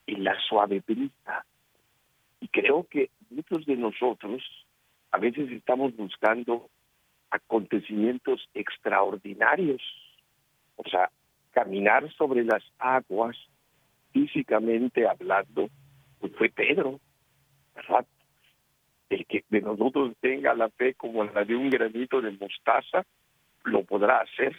en 0.07 0.25
la 0.25 0.39
suave 0.49 0.83
brisa. 0.87 1.45
Y 2.41 2.49
creo 2.49 2.87
que 2.89 3.11
muchos 3.31 3.65
de 3.67 3.77
nosotros 3.77 4.43
a 5.11 5.19
veces 5.19 5.51
estamos 5.51 5.97
buscando 5.97 6.69
acontecimientos 7.31 8.49
extraordinarios, 8.53 9.81
o 10.77 10.89
sea, 10.89 11.11
caminar 11.53 12.11
sobre 12.15 12.45
las 12.45 12.63
aguas, 12.79 13.37
físicamente 14.13 15.07
hablando, 15.07 15.69
pues 16.21 16.33
fue 16.37 16.51
Pedro. 16.51 17.01
El 19.09 19.27
que 19.27 19.45
de 19.49 19.61
nosotros 19.61 20.15
tenga 20.21 20.55
la 20.55 20.69
fe 20.71 20.95
como 20.95 21.25
la 21.25 21.45
de 21.45 21.55
un 21.55 21.71
granito 21.71 22.21
de 22.21 22.33
mostaza, 22.33 23.05
lo 23.65 23.85
podrá 23.85 24.21
hacer, 24.21 24.59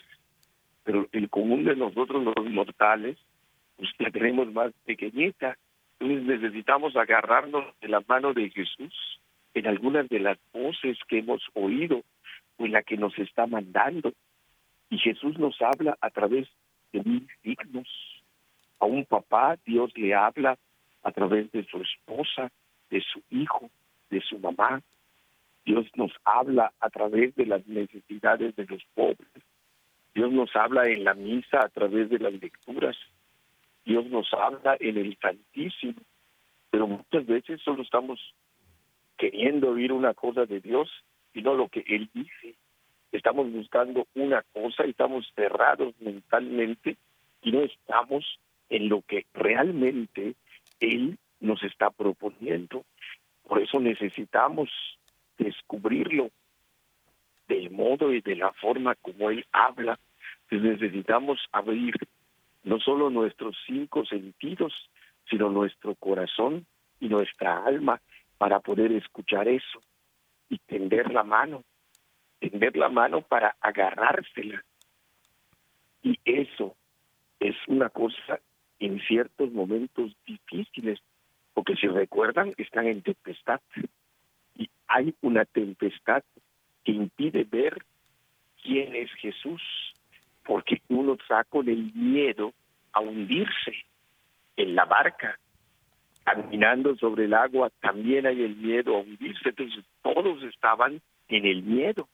pero 0.83 1.07
el 1.11 1.29
común 1.29 1.63
de 1.63 1.75
nosotros 1.75 2.23
los 2.23 2.49
mortales, 2.51 3.17
pues 3.77 3.89
la 3.99 4.11
tenemos 4.11 4.51
más 4.51 4.71
pequeñita, 4.85 5.57
necesitamos 5.99 6.95
agarrarnos 6.95 7.65
de 7.79 7.87
la 7.87 8.03
mano 8.07 8.33
de 8.33 8.49
Jesús 8.49 9.19
en 9.53 9.67
algunas 9.67 10.09
de 10.09 10.19
las 10.19 10.37
voces 10.51 10.97
que 11.07 11.19
hemos 11.19 11.41
oído 11.53 12.03
o 12.57 12.65
en 12.65 12.73
la 12.73 12.83
que 12.83 12.97
nos 12.97 13.17
está 13.17 13.47
mandando. 13.47 14.13
Y 14.89 14.97
Jesús 14.97 15.37
nos 15.39 15.59
habla 15.61 15.97
a 16.01 16.09
través 16.09 16.47
de 16.91 17.03
mil 17.03 17.27
signos. 17.41 17.87
A 18.79 18.85
un 18.85 19.05
papá 19.05 19.57
Dios 19.65 19.91
le 19.95 20.13
habla 20.13 20.57
a 21.03 21.11
través 21.11 21.51
de 21.51 21.63
su 21.65 21.77
esposa, 21.81 22.51
de 22.89 23.01
su 23.01 23.21
hijo, 23.29 23.69
de 24.09 24.21
su 24.21 24.37
mamá. 24.39 24.81
Dios 25.65 25.85
nos 25.95 26.11
habla 26.25 26.73
a 26.79 26.89
través 26.89 27.33
de 27.35 27.45
las 27.45 27.65
necesidades 27.67 28.55
de 28.55 28.65
los 28.65 28.83
pobres. 28.93 29.29
Dios 30.13 30.31
nos 30.31 30.55
habla 30.55 30.87
en 30.87 31.03
la 31.03 31.13
misa 31.13 31.63
a 31.63 31.69
través 31.69 32.09
de 32.09 32.19
las 32.19 32.33
lecturas. 32.33 32.95
Dios 33.85 34.05
nos 34.07 34.31
habla 34.33 34.77
en 34.79 34.97
el 34.97 35.17
Santísimo, 35.19 36.01
pero 36.69 36.87
muchas 36.87 37.25
veces 37.25 37.61
solo 37.61 37.83
estamos 37.83 38.19
queriendo 39.17 39.71
oír 39.71 39.91
una 39.91 40.13
cosa 40.13 40.45
de 40.45 40.59
Dios 40.59 40.89
y 41.33 41.41
no 41.41 41.55
lo 41.55 41.67
que 41.67 41.83
Él 41.87 42.09
dice. 42.13 42.55
estamos 43.11 43.51
buscando 43.51 44.07
una 44.15 44.41
cosa 44.53 44.85
y 44.85 44.91
estamos 44.91 45.31
cerrados 45.35 45.93
mentalmente 45.99 46.97
y 47.41 47.51
no 47.51 47.61
estamos 47.61 48.39
en 48.69 48.89
lo 48.89 49.01
que 49.01 49.25
realmente 49.33 50.35
Él 50.79 51.17
nos 51.39 51.61
está 51.63 51.91
proponiendo. 51.91 52.85
Por 53.47 53.61
eso 53.61 53.79
necesitamos 53.79 54.69
descubrirlo 55.37 56.31
del 57.47 57.71
modo 57.71 58.13
y 58.13 58.21
de 58.21 58.35
la 58.35 58.51
forma 58.53 58.95
como 58.95 59.29
Él 59.29 59.45
habla. 59.51 59.99
necesitamos 60.49 61.39
abrir 61.51 61.95
no 62.63 62.79
solo 62.79 63.09
nuestros 63.09 63.57
cinco 63.65 64.05
sentidos, 64.05 64.73
sino 65.29 65.49
nuestro 65.49 65.95
corazón 65.95 66.65
y 66.99 67.09
nuestra 67.09 67.65
alma 67.65 68.01
para 68.37 68.59
poder 68.59 68.91
escuchar 68.91 69.47
eso 69.47 69.81
y 70.49 70.57
tender 70.59 71.11
la 71.11 71.23
mano, 71.23 71.63
tender 72.39 72.77
la 72.77 72.89
mano 72.89 73.21
para 73.21 73.55
agarrársela. 73.59 74.63
Y 76.01 76.19
eso 76.25 76.75
es 77.39 77.55
una 77.67 77.89
cosa 77.89 78.39
en 78.79 78.99
ciertos 79.01 79.51
momentos 79.51 80.15
difíciles, 80.25 80.99
porque 81.53 81.75
si 81.75 81.87
recuerdan, 81.87 82.53
están 82.57 82.87
en 82.87 83.01
tempestad. 83.01 83.61
Y 84.55 84.69
hay 84.87 85.15
una 85.21 85.45
tempestad 85.45 86.23
que 86.83 86.91
impide 86.91 87.43
ver 87.43 87.83
quién 88.61 88.95
es 88.95 89.11
Jesús, 89.13 89.61
porque 90.45 90.81
uno 90.89 91.13
está 91.13 91.43
con 91.45 91.67
el 91.69 91.93
miedo 91.93 92.53
a 92.91 92.99
hundirse 92.99 93.85
en 94.55 94.75
la 94.75 94.85
barca, 94.85 95.39
caminando 96.23 96.95
sobre 96.95 97.25
el 97.25 97.33
agua, 97.33 97.69
también 97.81 98.25
hay 98.25 98.41
el 98.43 98.55
miedo 98.55 98.95
a 98.95 99.01
hundirse, 99.01 99.49
entonces 99.49 99.83
todos 100.01 100.41
estaban 100.43 101.01
en 101.27 101.45
el 101.45 101.63
miedo. 101.63 102.07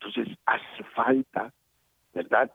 Entonces 0.00 0.36
hace 0.46 0.84
falta, 0.94 1.52
¿verdad? 2.12 2.50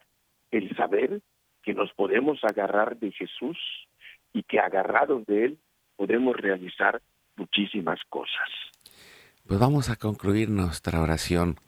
El 0.52 0.76
saber 0.76 1.22
que 1.64 1.74
nos 1.74 1.92
podemos 1.94 2.44
agarrar 2.44 2.98
de 2.98 3.12
Jesús 3.12 3.58
y 4.34 4.44
que 4.44 4.60
agarrados 4.60 5.26
de 5.26 5.46
Él 5.46 5.58
podemos 5.96 6.36
realizar 6.36 7.02
muchísimas 7.36 8.00
cosas. 8.10 8.50
Pues 9.48 9.60
vamos 9.60 9.90
a 9.90 9.96
concluir 9.96 10.50
nuestra 10.50 11.02
oración 11.02 11.60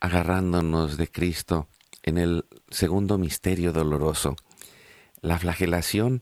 agarrándonos 0.00 0.98
de 0.98 1.08
Cristo 1.08 1.66
en 2.02 2.18
el 2.18 2.44
segundo 2.68 3.16
misterio 3.16 3.72
doloroso, 3.72 4.36
la 5.22 5.38
flagelación 5.38 6.20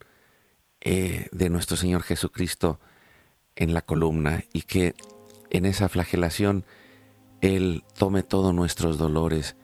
eh, 0.81 1.27
de 1.33 1.51
nuestro 1.51 1.77
Señor 1.77 2.05
Jesucristo 2.05 2.79
en 3.57 3.75
la 3.75 3.83
columna 3.83 4.45
y 4.53 4.63
que 4.63 4.95
en 5.51 5.67
esa 5.67 5.89
flagelación 5.89 6.65
Él 7.41 7.83
tome 7.99 8.23
todos 8.23 8.55
nuestros 8.55 8.97
dolores 8.97 9.57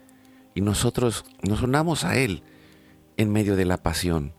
y 0.57 0.63
nosotros 0.63 1.25
nos 1.43 1.63
unamos 1.63 2.03
a 2.03 2.17
Él 2.17 2.43
en 3.17 3.31
medio 3.31 3.55
de 3.55 3.67
la 3.67 3.85
pasión 3.85 4.35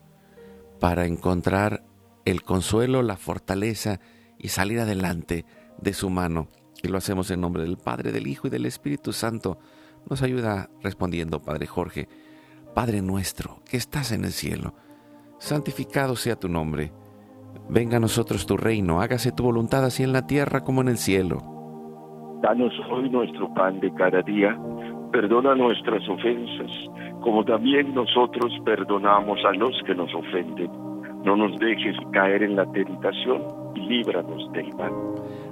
para 0.82 1.06
encontrar 1.06 1.86
el 2.26 2.44
consuelo, 2.44 3.02
la 3.02 3.16
fortaleza 3.16 4.02
y 4.38 4.50
salir 4.50 4.82
adelante 4.82 5.46
de 5.78 5.94
su 5.94 6.10
mano 6.10 6.50
y 6.84 6.88
lo 6.88 6.98
hacemos 6.98 7.32
en 7.32 7.42
nombre 7.42 7.64
del 7.64 7.78
Padre, 7.78 8.12
del 8.12 8.28
Hijo 8.28 8.48
y 8.48 8.50
del 8.50 8.66
Espíritu 8.66 9.14
Santo. 9.14 9.58
Nos 10.10 10.22
ayuda 10.22 10.70
respondiendo, 10.82 11.42
Padre 11.42 11.68
Jorge. 11.68 12.08
Padre 12.74 13.02
nuestro, 13.02 13.60
que 13.70 13.78
estás 13.78 14.12
en 14.12 14.24
el 14.24 14.32
cielo, 14.32 14.74
santificado 15.40 16.16
sea 16.16 16.38
tu 16.38 16.48
nombre. 16.48 16.92
Venga 17.70 17.98
a 17.98 18.00
nosotros 18.00 18.46
tu 18.46 18.56
reino, 18.56 19.02
hágase 19.02 19.32
tu 19.32 19.44
voluntad 19.44 19.84
así 19.84 20.04
en 20.04 20.14
la 20.14 20.26
tierra 20.26 20.64
como 20.64 20.82
en 20.82 20.88
el 20.88 20.98
cielo. 20.98 21.40
Danos 22.42 22.74
hoy 22.90 23.10
nuestro 23.10 23.54
pan 23.54 23.80
de 23.82 23.94
cada 23.94 24.22
día, 24.22 24.58
perdona 25.12 25.54
nuestras 25.54 26.08
ofensas, 26.08 26.72
como 27.22 27.44
también 27.44 27.94
nosotros 27.94 28.52
perdonamos 28.66 29.40
a 29.46 29.52
los 29.54 29.80
que 29.86 29.94
nos 29.94 30.14
ofenden. 30.16 30.72
No 31.24 31.36
nos 31.36 31.60
dejes 31.60 31.96
caer 32.14 32.42
en 32.42 32.56
la 32.56 32.66
tentación 32.72 33.44
y 33.76 33.82
líbranos 33.82 34.52
del 34.54 34.74
mal. 34.76 34.92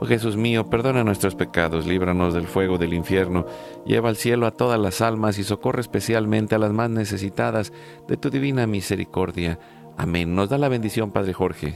Oh 0.00 0.06
Jesús 0.06 0.36
mío, 0.36 0.70
perdona 0.70 1.02
nuestros 1.02 1.34
pecados, 1.34 1.84
líbranos 1.84 2.32
del 2.32 2.46
fuego 2.46 2.78
del 2.78 2.94
infierno, 2.94 3.46
lleva 3.84 4.08
al 4.08 4.14
cielo 4.16 4.46
a 4.46 4.52
todas 4.52 4.78
las 4.78 5.00
almas 5.02 5.40
y 5.40 5.42
socorre 5.42 5.80
especialmente 5.80 6.54
a 6.54 6.58
las 6.58 6.72
más 6.72 6.88
necesitadas 6.88 7.72
de 8.06 8.16
tu 8.16 8.30
divina 8.30 8.68
misericordia. 8.68 9.58
Amén. 9.96 10.36
Nos 10.36 10.50
da 10.50 10.58
la 10.58 10.68
bendición, 10.68 11.10
Padre 11.10 11.32
Jorge. 11.32 11.74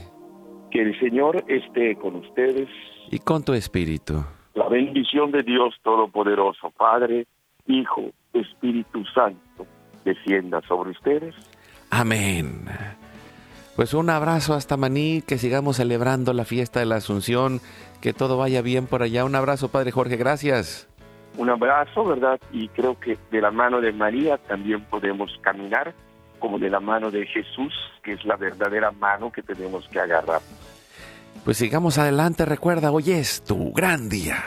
Que 0.71 0.81
el 0.81 0.97
Señor 1.01 1.43
esté 1.49 1.97
con 1.97 2.15
ustedes 2.15 2.69
y 3.11 3.19
con 3.19 3.43
tu 3.43 3.53
espíritu. 3.53 4.23
La 4.53 4.69
bendición 4.69 5.31
de 5.31 5.43
Dios 5.43 5.75
Todopoderoso, 5.83 6.71
Padre, 6.77 7.27
Hijo, 7.67 8.11
Espíritu 8.33 9.03
Santo, 9.13 9.67
descienda 10.05 10.61
sobre 10.61 10.91
ustedes. 10.91 11.35
Amén. 11.89 12.65
Pues 13.75 13.93
un 13.95 14.09
abrazo 14.09 14.53
hasta 14.53 14.77
Maní, 14.77 15.23
que 15.25 15.37
sigamos 15.37 15.77
celebrando 15.77 16.33
la 16.33 16.45
fiesta 16.45 16.79
de 16.79 16.85
la 16.85 16.97
Asunción, 16.97 17.59
que 18.01 18.13
todo 18.13 18.37
vaya 18.37 18.61
bien 18.61 18.85
por 18.85 19.01
allá. 19.01 19.25
Un 19.25 19.35
abrazo, 19.35 19.69
Padre 19.69 19.91
Jorge, 19.91 20.15
gracias. 20.15 20.87
un 21.37 21.49
abrazo, 21.49 22.05
¿verdad? 22.05 22.39
Y 22.51 22.67
creo 22.69 22.99
que 22.99 23.17
de 23.31 23.41
la 23.41 23.49
mano 23.49 23.81
de 23.81 23.91
María 23.91 24.37
también 24.37 24.81
podemos 24.85 25.31
caminar 25.41 25.95
como 26.37 26.59
de 26.59 26.69
la 26.69 26.79
mano 26.79 27.09
de 27.09 27.25
Jesús, 27.25 27.73
que 28.03 28.13
es 28.13 28.23
la 28.25 28.35
verdadera 28.35 28.91
mano 28.91 29.31
que 29.31 29.41
tenemos 29.41 29.87
que 29.87 29.99
agarrar. 29.99 30.41
Pues 31.43 31.57
sigamos 31.57 31.97
adelante, 31.97 32.45
recuerda, 32.45 32.91
hoy 32.91 33.11
es 33.11 33.43
tu 33.43 33.71
gran 33.73 34.09
día. 34.09 34.43